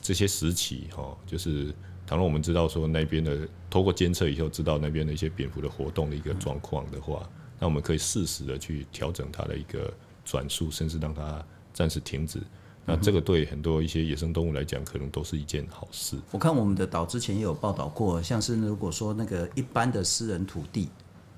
[0.00, 1.74] 这些时期哈，就是。
[2.10, 7.22] 倘若我们知道说那边的透过监测以后知道那边的一些蝙蝠的活动的一个状况的话，
[7.56, 9.94] 那我们可以适时的去调整它的一个
[10.24, 11.40] 转速，甚至让它
[11.72, 12.40] 暂时停止。
[12.84, 16.16] 那这个对很多一些野生动物来讲，可能都是一件好事。
[16.32, 20.88] 我看我们的岛之前也有报道过，像是如果说那个一般的私人土地，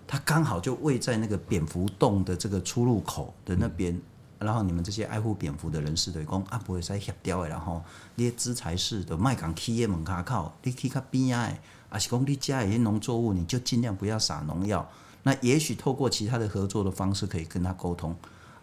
[0.06, 3.92] 它刚好就位在那个蝙蝠洞的这个出入口的那边。
[3.92, 4.02] 嗯
[4.42, 7.82] 然后你们这些爱护蝙蝠的人士对讲啊，不会使协调的，然后
[8.16, 11.52] 你的资材市的卖港企业门卡靠，你去较边啊，
[11.88, 14.88] 啊是讲你家里的农作物，你就尽量不要撒农药。
[15.22, 18.14] 那也许透过其他的合作的方式，可以跟他沟通。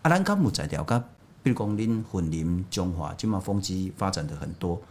[0.02, 1.00] 啊，咱敢有在调甲，
[1.42, 4.82] 比如讲恁混林、中华，今嘛风机发展的很多，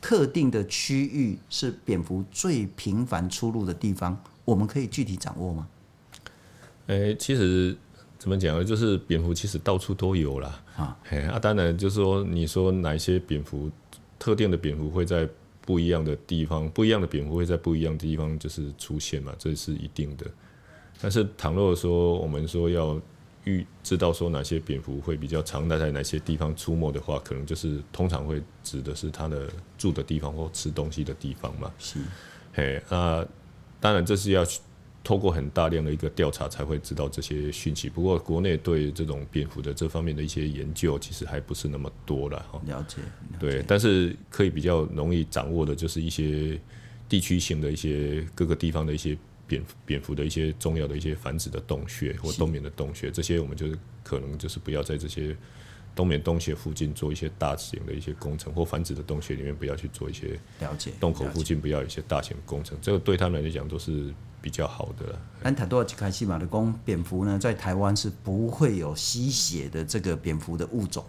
[0.00, 5.68] 特定的区域是蝙蝠最频繁出入的地方，我们可以具体掌握吗？
[6.86, 7.76] 诶、其实。
[8.18, 8.64] 怎么讲呢？
[8.64, 10.60] 就是蝙蝠其实到处都有啦。
[10.76, 13.70] 啊，嘿，啊，当然就是说，你说哪一些蝙蝠，
[14.18, 15.28] 特定的蝙蝠会在
[15.60, 20.26] 不一样的地方，不一样的蝙蝠会在不一样的地方就是出现嘛，这是一定的。
[21.00, 23.00] 但是倘若说我们说要
[23.44, 31.70] 预知道说哪些蝙蝠会比较常待在哪些地方出没的话，可能就是通常会指的是它的住的地方或吃东西的地方嘛。
[31.78, 32.00] 是，
[32.52, 33.24] 嘿，啊，
[33.78, 34.44] 当然这是要。
[35.08, 37.88] 透过很大量的一个调查才会知道这些讯息。
[37.88, 42.60] 不过国内对这种蝙蝠的这方面的一些研究其实还不是那么多了哈。
[42.66, 42.98] 了解。
[43.40, 46.60] 对，但是可以比较容易掌握的就是一些
[47.08, 49.16] 地区性的一些各个地方的一些
[49.46, 55.34] 蝙蝙蝠的一些重要的一些繁殖的洞穴或冬眠的洞穴，这些我们就是可能就是不要在这些。
[55.94, 60.92] 冬眠洞穴附近做一些大型的一些工程，或繁殖的洞穴里面不要去做一些了解。
[61.00, 65.18] 洞口附近不要有一些大型工程，这个对他们来讲都是比较好的。
[65.42, 71.04] 安塔多尔开西马的公蝙蝠呢，在台湾是不会有吸血的这个蝙蝠的物种。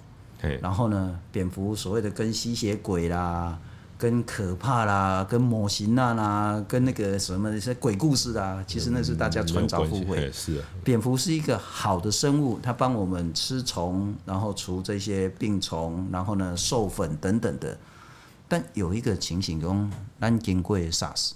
[0.62, 3.60] 然后呢，蝙蝠所谓的跟吸血鬼啦。
[3.98, 10.32] 跟可怕啦，跟魔神仔啦，跟那个什么一些鬼故事啊，其实那是大家穿凿附会。
[10.32, 17.78] 是啊，蝙蝠是一个好的生物，它帮我们吃虫，然后除这些病虫，然后呢授粉等等的。
[18.48, 21.32] 但有一个情形中，咱经过 SARS，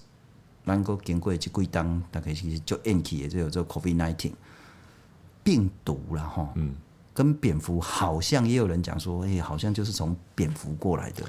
[0.65, 4.31] 咱过经过这几冬，大概是就引起的就有这个 COVID nineteen
[5.43, 6.49] 病毒了吼。
[6.55, 6.73] 嗯，
[7.13, 11.25] 跟蝙蝠好像也有人讲说，哎，好像就是从蝙蝠过来的。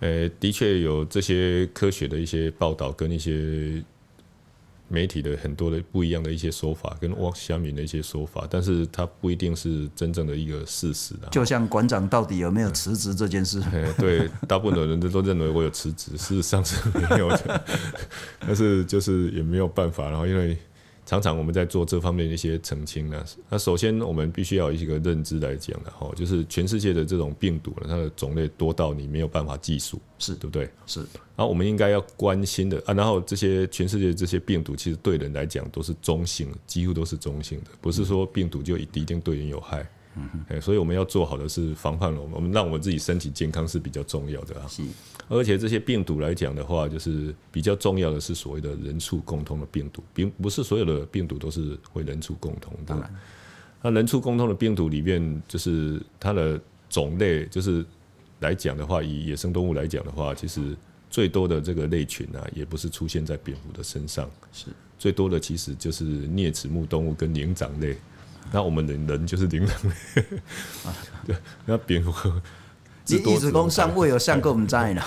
[0.00, 3.82] 呃，的确有这些科学的一些报道，跟一些
[4.88, 11.30] 媒体的很多的不一样的一些说法，跟汪小敏的一些说法，但是它不一定是真正的一个事实啊。
[11.30, 13.62] 就像馆长到底有没有辞职这件事，
[13.98, 16.76] 对，大部分的人都都认为我有辞职，事实上是
[17.10, 17.64] 没有的，
[18.40, 20.56] 但是就是也没有办法，然后因为。
[21.06, 23.24] 常常我们在做这方面的一些澄清呢。
[23.48, 30.68] 那首先我们必须要有一个认知来讲的哈，就是全世界的这种病毒呢，它的种类多到你没有办法计数，是对不对？
[30.86, 31.00] 是。
[31.36, 39.86] 然后我们应该要关心的啊，然后这些全世界这些病毒其实对人来讲都是中性，几乎都是中性的，不是说病毒就一定对人有害。
[40.16, 40.60] 嗯哼。
[40.60, 44.66] 所以我们要做好的是防范我们，我们让我们自己身体健康是比较重要的啊。
[44.68, 44.82] 是。
[45.28, 52.80] 而且这些病毒来讲的话，就是比较重要的是所谓的人畜共通的病毒，并不是所有的病毒都是会人畜共通的。
[52.86, 53.14] 当然，
[53.82, 56.60] 那人畜共通的病毒里面，就是它的
[56.90, 57.84] 种类，就是
[58.40, 60.76] 来讲的话，以野生动物来讲的话，其实
[61.10, 64.66] 最多的这个类群啊，也不是出现在蝙蝠的身上，是
[64.98, 67.96] 最多的其实就是啮齿目动物跟灵长类。
[68.52, 70.24] 那我们人人就是灵长类，
[71.26, 72.12] 对，那蝙蝠。
[73.06, 75.02] 你一直讲上位有上过我们在呢。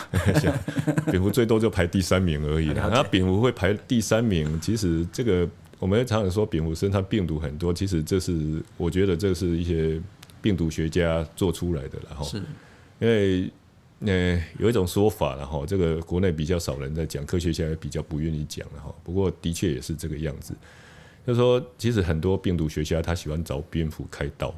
[1.09, 2.67] 蝙蝠最多就排第三名而已。
[2.73, 2.89] 啦。
[2.91, 5.47] 那蝙蝠会排第三名，其实这个
[5.79, 9.99] 我们常常说蝙蝠身上病毒很多，其实这是我觉得这是一些
[10.41, 12.37] 病毒学家做出来的，然后是
[12.99, 13.51] 因为
[14.01, 20.53] 呃有一种说法，然后这个国内比较少人在讲，科学家也比较不愿意讲，然后不过的确也是这个样子。
[21.25, 24.53] 就是说，其实很多病毒学家他喜欢找蝙蝠开刀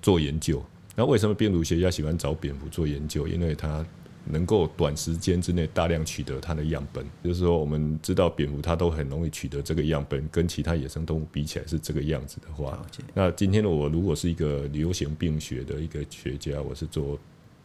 [0.00, 0.64] 做研究。
[0.94, 3.26] 那为什么病毒学家喜欢找蝙蝠做研究？
[3.26, 3.84] 因为它
[4.26, 7.04] 能够短时间之内大量取得它的样本。
[7.22, 17.18] 就是说，我们知道蝙蝠它都很容易取得这个样本，跟其他野生动物比起来是这个样子的话，那今天的我如果是一个流行病学的一个学家，我是做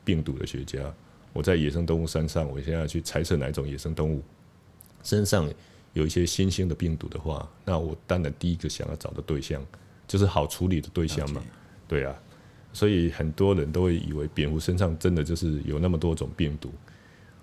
[0.03, 0.79] 病毒的学家，
[1.33, 4.21] 我在野生动物山上，我现在去猜测哪种野生动物
[5.03, 5.49] 身上。
[5.93, 9.59] 有一些新兴的病毒的话，那我当然第一个想要找的对象
[10.07, 11.43] 就是好处理的对象嘛，
[11.87, 12.15] 对啊，
[12.73, 16.71] 所以很多人都会以为蝙蝠身上真的就是有那么多种病毒。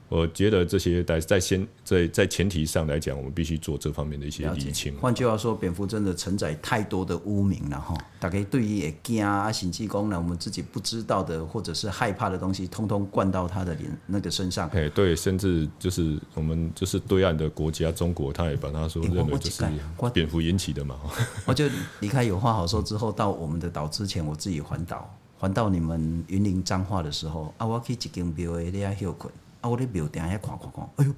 [0.09, 4.97] 我觉得这些在在先在在前提上来讲，我们必须做这方面的一些厘清。
[4.99, 7.93] 换句话说，蝙蝠真的承载太多的污名了哈。
[8.21, 14.69] 大概对于也惊啊、行气功能，我们自己不知道的或者是害怕的东西，通通灌到他的脸那个身上。
[14.71, 19.65] 哎，对，甚至就是我们就是对岸的国家中国，他也把他说认为就是
[20.13, 20.97] 蝙蝠引起的嘛。
[21.47, 21.67] 我就
[21.99, 29.33] 离开有话好说之后，到我们的岛之前，我自己环岛，环到你们云林彰化的时候啊，我去一间庙诶，你遐休困。
[29.67, 29.69] 啊！
[29.69, 31.13] 我咧庙顶遐看看看，哎呦，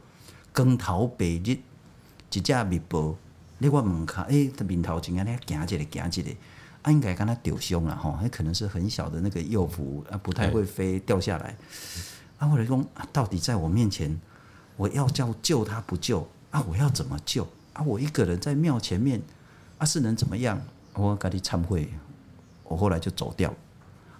[0.55, 1.59] 光头白日，
[2.33, 3.15] 一只蜜蜂，
[3.59, 6.31] 咧我门口，诶、欸，面头前安尼行一个行一个，
[6.83, 11.55] 啊，应该敢若受伤啦吼，那可能是很小的那个幼蝠，啊，不太会飞，掉下来。
[12.39, 14.19] 啊，我来讲，到底在我面前，
[14.77, 16.65] 我要叫救他不救啊？
[16.69, 17.83] 我要怎么救啊？
[17.83, 19.21] 我一个人在庙前面，
[19.77, 20.61] 啊，是能怎么样？
[20.95, 21.89] 我跟你忏悔，
[22.65, 23.53] 我后来就走掉。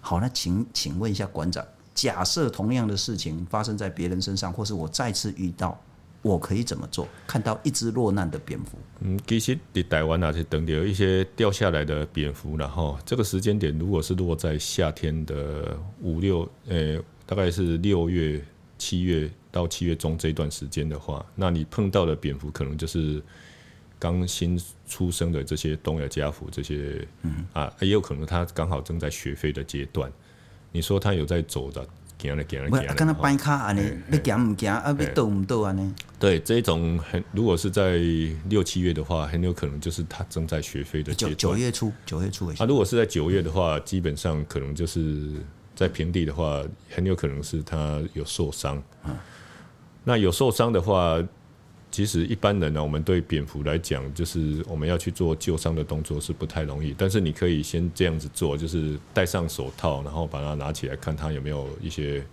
[0.01, 1.65] 好，那请请问一下馆长。
[1.99, 5.77] 假设同样的事情发生在别人身上，或是我再次遇到，
[6.21, 7.05] 我可以怎么做？
[7.27, 18.41] 看到一只落难的蝙蝠，嗯，其实在台湾啊，是等有一些掉下来的蝙蝠，然后这个时间点如果是落在夏天的五六，呃，大概是六月、
[18.77, 23.21] 七月到七月中这段时间的话，那你碰到的蝙蝠可能就是
[23.99, 24.57] 刚新
[24.87, 30.09] 出生的这些东亚家蝠，这些，嗯啊，也有可能它刚好正在学飞的阶段。
[30.71, 31.85] 你说他有在走的，
[32.17, 34.95] 行了行了行了，跟他掰卡安尼，要行唔行啊？
[34.97, 35.93] 要倒唔倒安尼？
[36.19, 37.97] 对，这种很，如果是在
[38.49, 41.35] 六七月的话，很有可能就是他正在学飞的阶段。
[41.37, 42.47] 九月初，九月初。
[42.49, 45.31] 啊，如果是在九月的话，基本上可能就是
[45.75, 48.81] 在平地的话，很有可能是他有受伤。
[49.05, 49.15] 嗯，
[50.03, 51.21] 那有受伤的话。
[51.91, 56.93] 其实一般人呢，我们对蝙蝠来讲，就是我们要去做救伤的动作是不太容易。
[56.95, 62.23] 但是你可以先这样子做，就是戴上手套，然后把它拿起来，看它有没有一些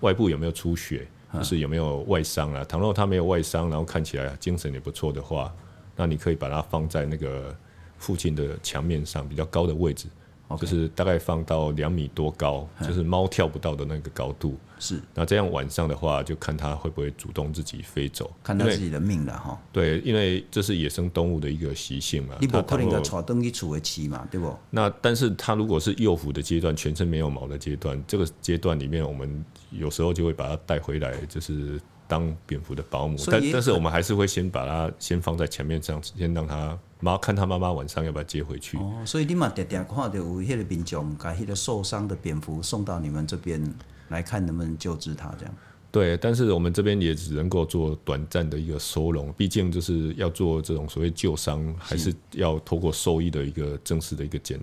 [0.00, 2.64] 外部有没有出血，就是有没有外伤啊。
[2.64, 5.54] 倘若它没有外伤，然后看起来精神也不错的话，
[5.94, 7.56] 那你可以把它放在那个
[7.96, 10.08] 附近的墙面上比较高的位置。
[10.58, 14.56] 就是大概放到两米多高，就是猫跳不到的那个高度。
[14.78, 19.60] 是，那这样晚上的话，就看它会不会主动自己飞走，看它自己的命了哈。
[19.70, 22.34] 对，因为这是野生动物的一个习性嘛。
[22.40, 24.56] 你不可能个带登去厝的起嘛，对不？
[24.70, 31.80] 那但是它如果是幼虎的阶段，全身没有毛的阶段，这个阶段里面，我们有时候就会把它带回来，就是。
[32.10, 38.76] 当蝙蝠的保姆，但但是我们还是会先把它先放在前面，这样先让它妈看它妈妈晚上要不要接回去。
[38.78, 43.62] 哦，所以你嘛点点看到有迄个民众把迄个受伤的蝙蝠送到你们这边
[44.08, 45.54] 来看能不能救治它，这样。
[45.92, 54.60] 对，但是我们这边也只能够做短暂的一个收容，毕竟就是要做这种所谓救伤，还是要透过兽医的一个正式的一个检。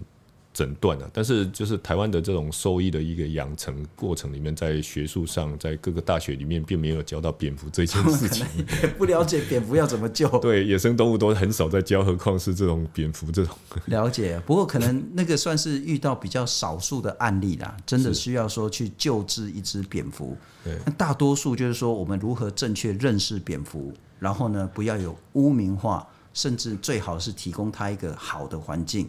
[0.57, 8.43] 诊断啊，但是就是台湾的这种兽医的一个养成过程里面，在学术上，在各个大学里面，并没有教到蝙蝠这件事情。
[8.97, 10.27] 不了解蝙蝠要怎么救？
[10.41, 13.55] 对，野生动物都很少在教，何况是这种蝙蝠这种。
[13.85, 20.35] 了解，不过可能那个算是遇到比较少数的案例啦，真的需要说去救治一只蝙蝠。
[20.63, 29.07] 对，那大多数就是说，我们如何正确认识蝙蝠，然后呢，不要有污名化，甚至最好是提供它一个好的环境。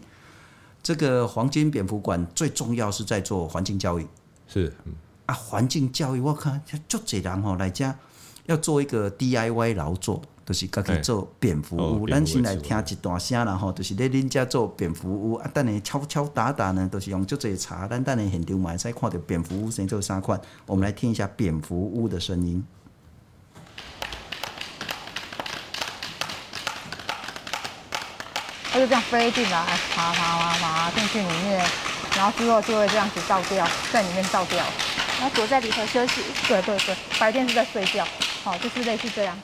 [0.83, 4.07] 这个黄金蝙蝠馆最重要是在做环境教育，
[4.47, 4.95] 是，嗯、
[5.27, 7.95] 啊，环境教育我看就这人吼来家
[8.47, 12.09] 要做一个 DIY 劳作，就是家己做蝙蝠屋。
[12.09, 17.87] 咱、哦、先来听一段声，然后就是咧恁家做蝙蝠屋啊，等下敲敲打打呢，都、就是用足济茶。
[17.87, 22.65] 咱等下现场嘛会使看到蝙蝠屋先做三款，我们来听一下蝙蝠屋的声音。
[28.79, 31.65] 就这样飞进来，爬爬爬爬进去里面，
[32.17, 34.65] 然后之后就会这样子倒掉，在里面倒掉。
[35.19, 36.23] 然后躲在里头休息。
[36.47, 38.07] 对对对，白天是在睡觉，
[38.45, 39.37] 好，就是类似这样。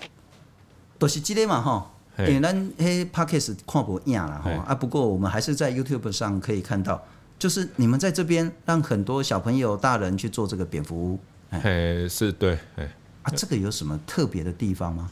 [1.00, 7.04] 都是这个嘛哈，因为咱迄 Podcast 看不影啦哈啊，不过我们还是在 YouTube 上可以看到，
[7.36, 11.20] 就是你们在这边让很多小朋友、大人去做这个蝙蝠屋。
[11.50, 12.84] 哎，是对，哎，
[13.24, 15.10] 啊，这个有什么特别的地方吗？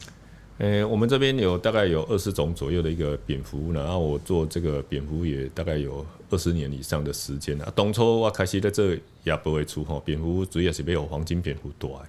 [0.59, 7.73] 诶、我们这边有大概有二十种左右的一个蝙蝠，然后我做这个蝙蝠也大概有二十年以上的时间了。
[7.75, 12.01] 当初我开始在这也不会出吼，蝙蝠主要是要有黄金蝙蝠多，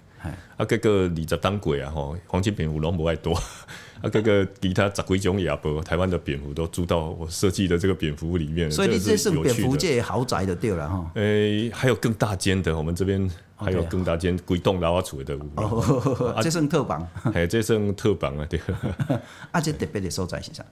[0.57, 3.35] 啊，这个二十当鬼啊吼，黄金蝙蝠拢不爱多，
[4.03, 11.11] 啊，这个其他十几种也不，台湾的蝙蝠都住到我设计的这个蝙蝠屋里面，所以你这是蝙蝠界豪宅的对了哈。
[11.14, 13.31] 诶、欸，还有更大间的，我们这边。
[13.57, 18.61] 还有更大间规栋老厝的屋，哦，这算特房， 嘿，这算特房啊，对。
[19.53, 20.62] 啊，这特别的所在是啥？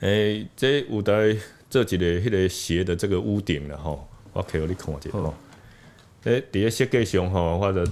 [0.00, 1.34] 诶、欸，这有台
[1.70, 5.34] 这几个迄个斜的这个屋顶了吼，我可以给你看一下吼。
[6.24, 7.82] 诶，伫个设计上吼，或者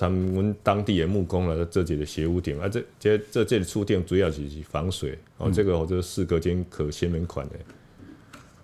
[0.00, 7.54] 咱们当地的木工了，这几个斜屋顶啊，这这这这里厝顶主要是防水，哦、嗯，这个或者四隔间可掀门款的。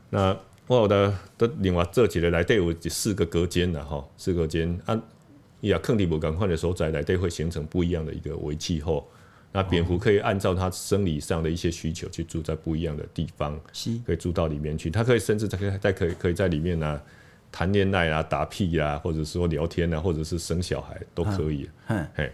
[0.08, 0.34] 那
[0.66, 4.98] 我有的都另外这几个内底有四个隔间的吼，四个隔间啊。
[5.60, 9.06] 呀，坑底不更换的时候，在内底会形成不一样的一个微气候。
[9.52, 13.60] 那蝙蝠可以按照它生理上的一些需求去住在不一样的地方，
[14.06, 14.88] 可以住到里面去。
[14.88, 17.02] 它可以甚至在可以在可以可以在里面呢、啊、
[17.50, 21.68] 谈恋爱啊、打屁啊，或者说聊天啊，或者是生小孩都可以。
[21.88, 22.32] 嗯，嘿，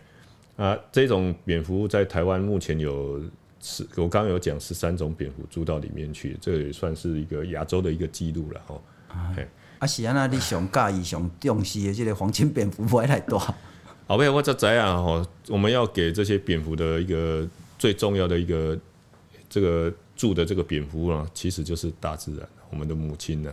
[0.57, 3.23] 啊，这种蝙蝠在台湾目前有
[3.61, 8.81] 十，我刚刚有讲十三种蝙蝠住到里面去，这也算是一个亚洲的一个记录了哦。
[9.37, 9.47] 嘿。
[9.79, 13.39] 啊是啊，那你上介意、上重视的这个黄金蝙蝠不会太多。
[14.07, 17.49] 后尾我再这样哦，我们要给这些蝙蝠的一个
[17.79, 18.79] 最重要的一个
[19.49, 23.53] 这个住的这个蝙蝠啊，其实就是大自然，我们的母亲呢。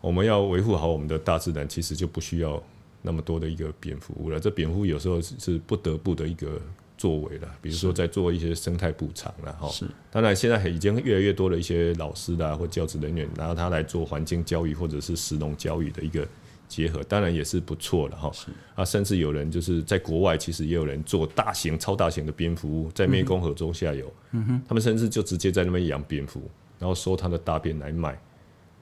[0.00, 2.62] 我们要维护好我们的大自然，其实就不需要
[3.02, 4.38] 那么多的一个蝙蝠屋了。
[4.40, 6.60] 这蝙蝠有时候是不得不的一个。
[6.98, 9.68] 作为了，比如说在做一些生态补偿了哈。
[9.68, 16.26] 是，当然现在已经越来越多的一些老师啦或教职人员，然后他来做环境教育或者是食农教育的一个
[16.66, 18.28] 结合，当然也是不错的哈。
[18.32, 26.42] 是啊，甚至有人就是在国外，其实也有人做大型、超大型的蝙蝠屋，在湄公河中下游，嗯哼，他们甚至就直接在那边养蝙蝠，
[26.80, 28.20] 然后收他的大便来卖。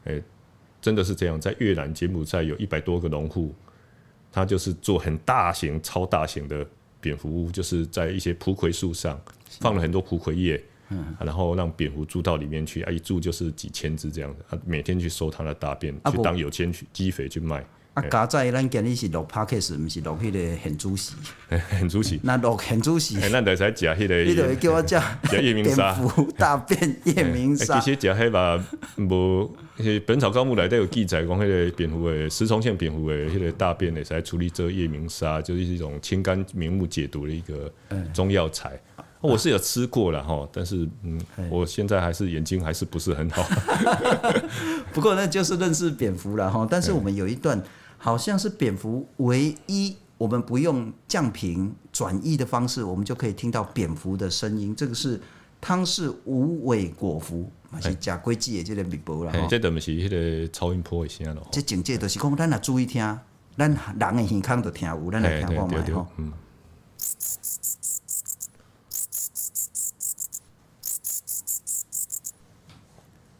[0.04, 0.22] 哎，
[0.86, 3.52] 真的是这样，在越南、柬埔寨有一百多个农户，
[4.30, 6.64] 他就是做很大型、超大型的。
[6.98, 9.20] 蝙蝠屋就是在一些蒲葵树上
[9.60, 17.64] 放了很多蒲葵叶，嗯，然后让蝙蝠住到里面去，啊，一住就是几千只这样子，啊，每天去收它的大便，去当有机鸡肥去卖。
[17.96, 21.14] 啊，加在咱今日是录 Podcast，不是录迄个现主席，
[21.70, 25.98] 现主席，那录现主席，咱得才食迄个，你就会叫我 食叶明砂，
[26.36, 27.80] 大便夜明砂。
[27.80, 28.62] 其实食迄嘛
[28.98, 29.50] 无，
[30.04, 37.72] 《本草纲目》内底有记载讲，迄个蝙蝠诶食虫性蝙蝠诶迄个大便呢，是来处理这夜明砂，就是一种清肝明目解毒的一个
[38.12, 38.78] 中药材。
[39.22, 41.18] 我是有吃过了哈，但是嗯，
[41.48, 43.42] 我现在还是眼睛还是不是很好。
[44.92, 47.58] 不过那就是认识蝙蝠了哈，但是我们有一段。
[47.98, 54.74] 好像是蝙蝠唯一，我们不用降频转译的方式，我们就可以听到蝙蝠的声音。
[54.74, 55.20] 这个是
[55.60, 59.32] 汤氏无尾果蝠，是假规矩的这个秘宝了。
[59.48, 61.46] 这等于是那个超音波的声咯。
[61.50, 63.02] 这境界就是讲，咱若注意听，
[63.56, 66.06] 咱人的耳孔都听有，咱来听看嘛吼。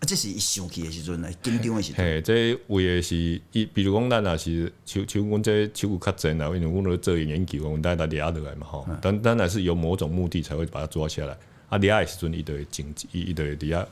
[0.07, 1.97] 这是一生气的时阵，紧张的时阵。
[1.97, 8.87] 嘿，这为的是，伊比如讲，咱也是像像阮这手骨较真啊，因为阮咧做研究，阮带它抓落来嘛吼。
[9.03, 11.37] 但当然是有某种目的才会把它抓下来。
[11.69, 13.87] 啊，抓的时阵，伊就会警，伊伊就会底下，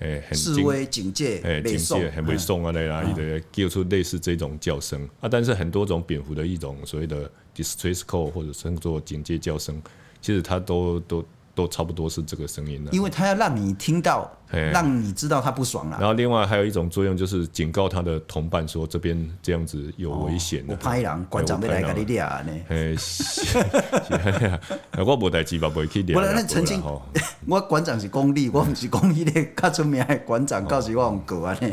[0.00, 5.28] 诶，很示威警戒，诶，警戒很猥琐啊，那啦，伊就会叫出类似这种叫声啊。
[5.28, 9.82] 但是很多种蝙蝠的一种所谓的 distress call 或者称作警戒叫声，
[10.20, 11.24] 其实它都都。
[11.54, 14.30] 都差不多是这个声音的，因为他要让你听到，
[14.72, 15.96] 让你知道他不爽了。
[16.00, 20.64] 然后另外还有一种作用就是警告他的同伴说，这边这样子有危险。
[20.66, 22.52] 我拍人馆长要来给你俩呢。
[22.68, 22.96] 哎，
[25.04, 26.18] 我无代志吧，不会去聊。
[26.18, 26.82] 不然那澄清，
[27.46, 31.68] 我馆长是公立，我不是公立的，较出名的馆长，到时我用过啊呢。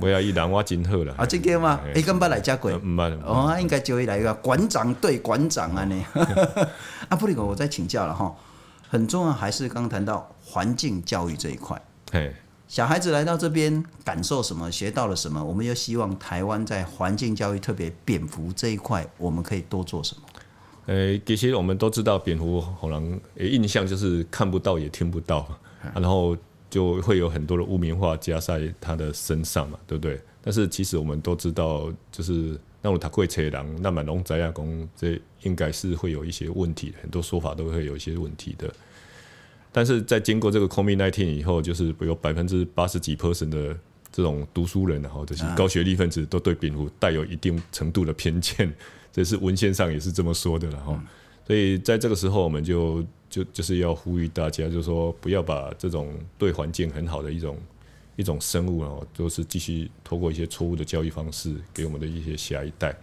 [0.00, 1.14] 不要一人我真好了。
[1.18, 1.78] 啊， 这个吗？
[1.94, 2.70] 哎，刚捌来加过。
[2.72, 3.18] 唔捌。
[3.22, 6.04] 哦，应该就会来一个馆长对馆长啊呢。
[7.08, 8.34] 啊，不，那个我再请教了哈。
[8.88, 11.80] 很重要，还是刚刚谈到环境教育这一块。
[12.12, 12.32] 嘿，
[12.68, 15.42] 小孩子来到这边感受什么，学到了什么？
[15.42, 20.22] 我们又希望台湾在环境教育，特别蝙蝠这一块，我们可以多做什么？
[20.86, 25.46] 呃，其实我们都知道，蝙蝠可能印象就是看不到也听不到，
[25.94, 26.36] 然后
[26.70, 30.20] 就会有很多的污名化加在它的身上嘛，对不对？
[30.40, 32.58] 但是其实我们都知道，就是。
[32.86, 38.72] 那我他会车人，那么龙宅亚工，这应该是会有一些问题，很多说法都会有一些问题的。
[39.72, 43.76] 但是在经过这个 COVID-19 以后，就是有百分之八十几 percent 的
[44.12, 48.72] 这种读书人，然后这些高学历分子都对蝙蝠带有一定程度的偏见，
[49.10, 50.96] 这是文献上也是这么说的，然后，
[51.44, 57.58] 所以在这个时候，我们就就就是要呼吁大家，就是说不要把这种对环境很好的一种
[58.16, 62.96] 一种生物哦，都是继续透过一些错误的教育方式给我们的一些下一代。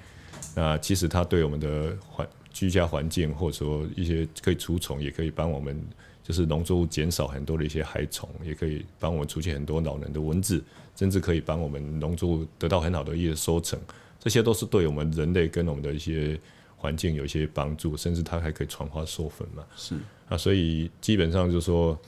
[0.56, 5.82] 那其实它对我们的环居家环境，或者说一些可以除虫，也可以帮我们。
[6.26, 10.64] 就是农作物减少很多的一些害虫，也可以帮我们除去很多恼人的蚊子，
[10.96, 13.78] 甚至可以帮我们农作物得到很好的一些收成。
[14.22, 16.40] 这些都是对我们人类跟我们的一些
[16.78, 19.66] 环境有一些帮助，甚至它还可以传花授粉嘛。
[19.76, 19.98] 是
[20.30, 22.00] 啊，所以基本上就是说，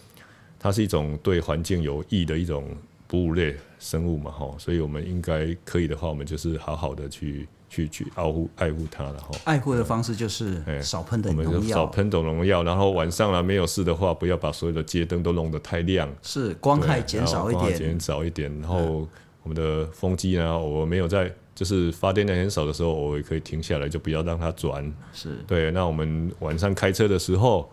[0.58, 2.74] 它是一种对环境有益的一种
[3.16, 4.54] 哺乳类生物嘛，哈。
[4.58, 7.48] 所以我们应该可以的话，我们就是好好的去。
[7.68, 18.50] 去去爱护爱护它，然后爱护的方式就是少喷的农药，我们少喷的农药，然后晚上了没有事的话，不要把所有的街灯都弄得太亮，是光害减少一点，减少一点。
[18.62, 19.06] 然后
[19.44, 24.94] 我们的风机呢，我没有在就是发电量很少的时候，我也可以停下来，就不要让它转。
[25.12, 25.70] 是对。
[25.72, 27.70] 那我们晚上开车的时候，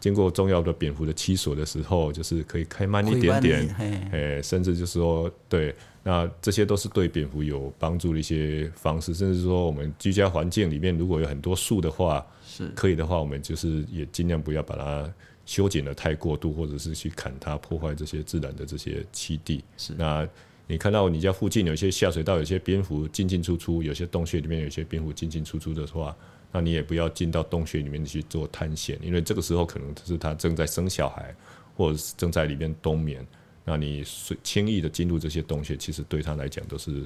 [0.00, 3.76] 经过重要的蝙蝠的栖所的时候，就是可以开慢一点点，
[4.10, 5.74] 哎，甚至就是说对。
[6.02, 15.12] 那这些都是对蝙蝠有帮助的一些方式，甚至说我们居家环境里面如果有很多树的话，是可以的话，我们就是也尽量不要把它
[15.44, 19.62] 修剪的太过度，或者是去砍它，破坏这些自然的这些栖地。
[19.76, 19.92] 是。
[19.98, 20.26] 那
[20.70, 26.16] 你看到你家附近有些下水道，有些蝙蝠进进出出，有些洞穴里面有些蝙蝠进进出出的话，
[26.52, 31.34] 那你也不要进到洞穴里面去做探险，因为这个时候可能是它正在生小孩，
[31.76, 33.26] 或者是正在里面冬眠。
[33.64, 34.04] 那你
[34.44, 37.02] 轻易的进入这些洞穴，其实对他来讲都是，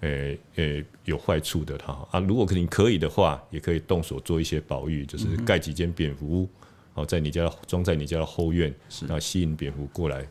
[0.00, 2.18] 诶、欸、诶、欸、有坏处的哈啊！
[2.20, 6.48] 如果你可以的话，也可以动手做一些保育，就是盖几间蝙蝠屋，
[6.94, 10.26] 哦，在你家装在你家的后院，然后吸引蝙蝠过来，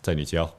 [0.00, 0.50] 在你家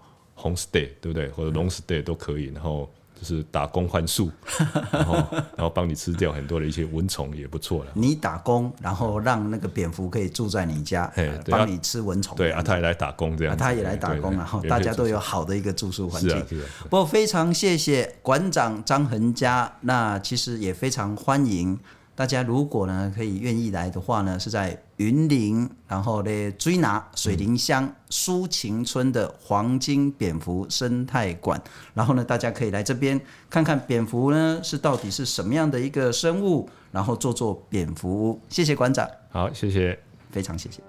[0.41, 1.27] home stay 对不对？
[1.29, 2.89] 或者 long stay 都可以，然后。
[3.21, 4.31] 就是打工换宿，
[4.93, 7.91] 然后然后帮你吃掉很多的一些蚊虫也不错了。
[7.93, 11.11] 你打工，然后让那个蝙蝠可以住在你家，
[11.49, 12.37] 帮、呃、你吃蚊虫。
[12.37, 13.57] 对啊，他也来打工这样、啊。
[13.59, 16.45] 他也来打工，然后大家都有好的一个住宿环境。
[16.83, 21.77] 不过非常谢谢馆长张恒嘉，那其实也非常欢迎。
[22.19, 31.61] 大家如果呢，可以愿意来的话呢，是在云林，然后呢，追拿水林乡苏秦村的黄金蝙蝠生态馆。
[31.93, 38.37] 然后呢，大家可以来这边看看蝙蝠呢，是到底是什么样的一个生物，然后做做蝙蝠。
[38.49, 39.97] 谢谢馆长，好，谢谢，
[40.29, 40.83] 非常谢谢。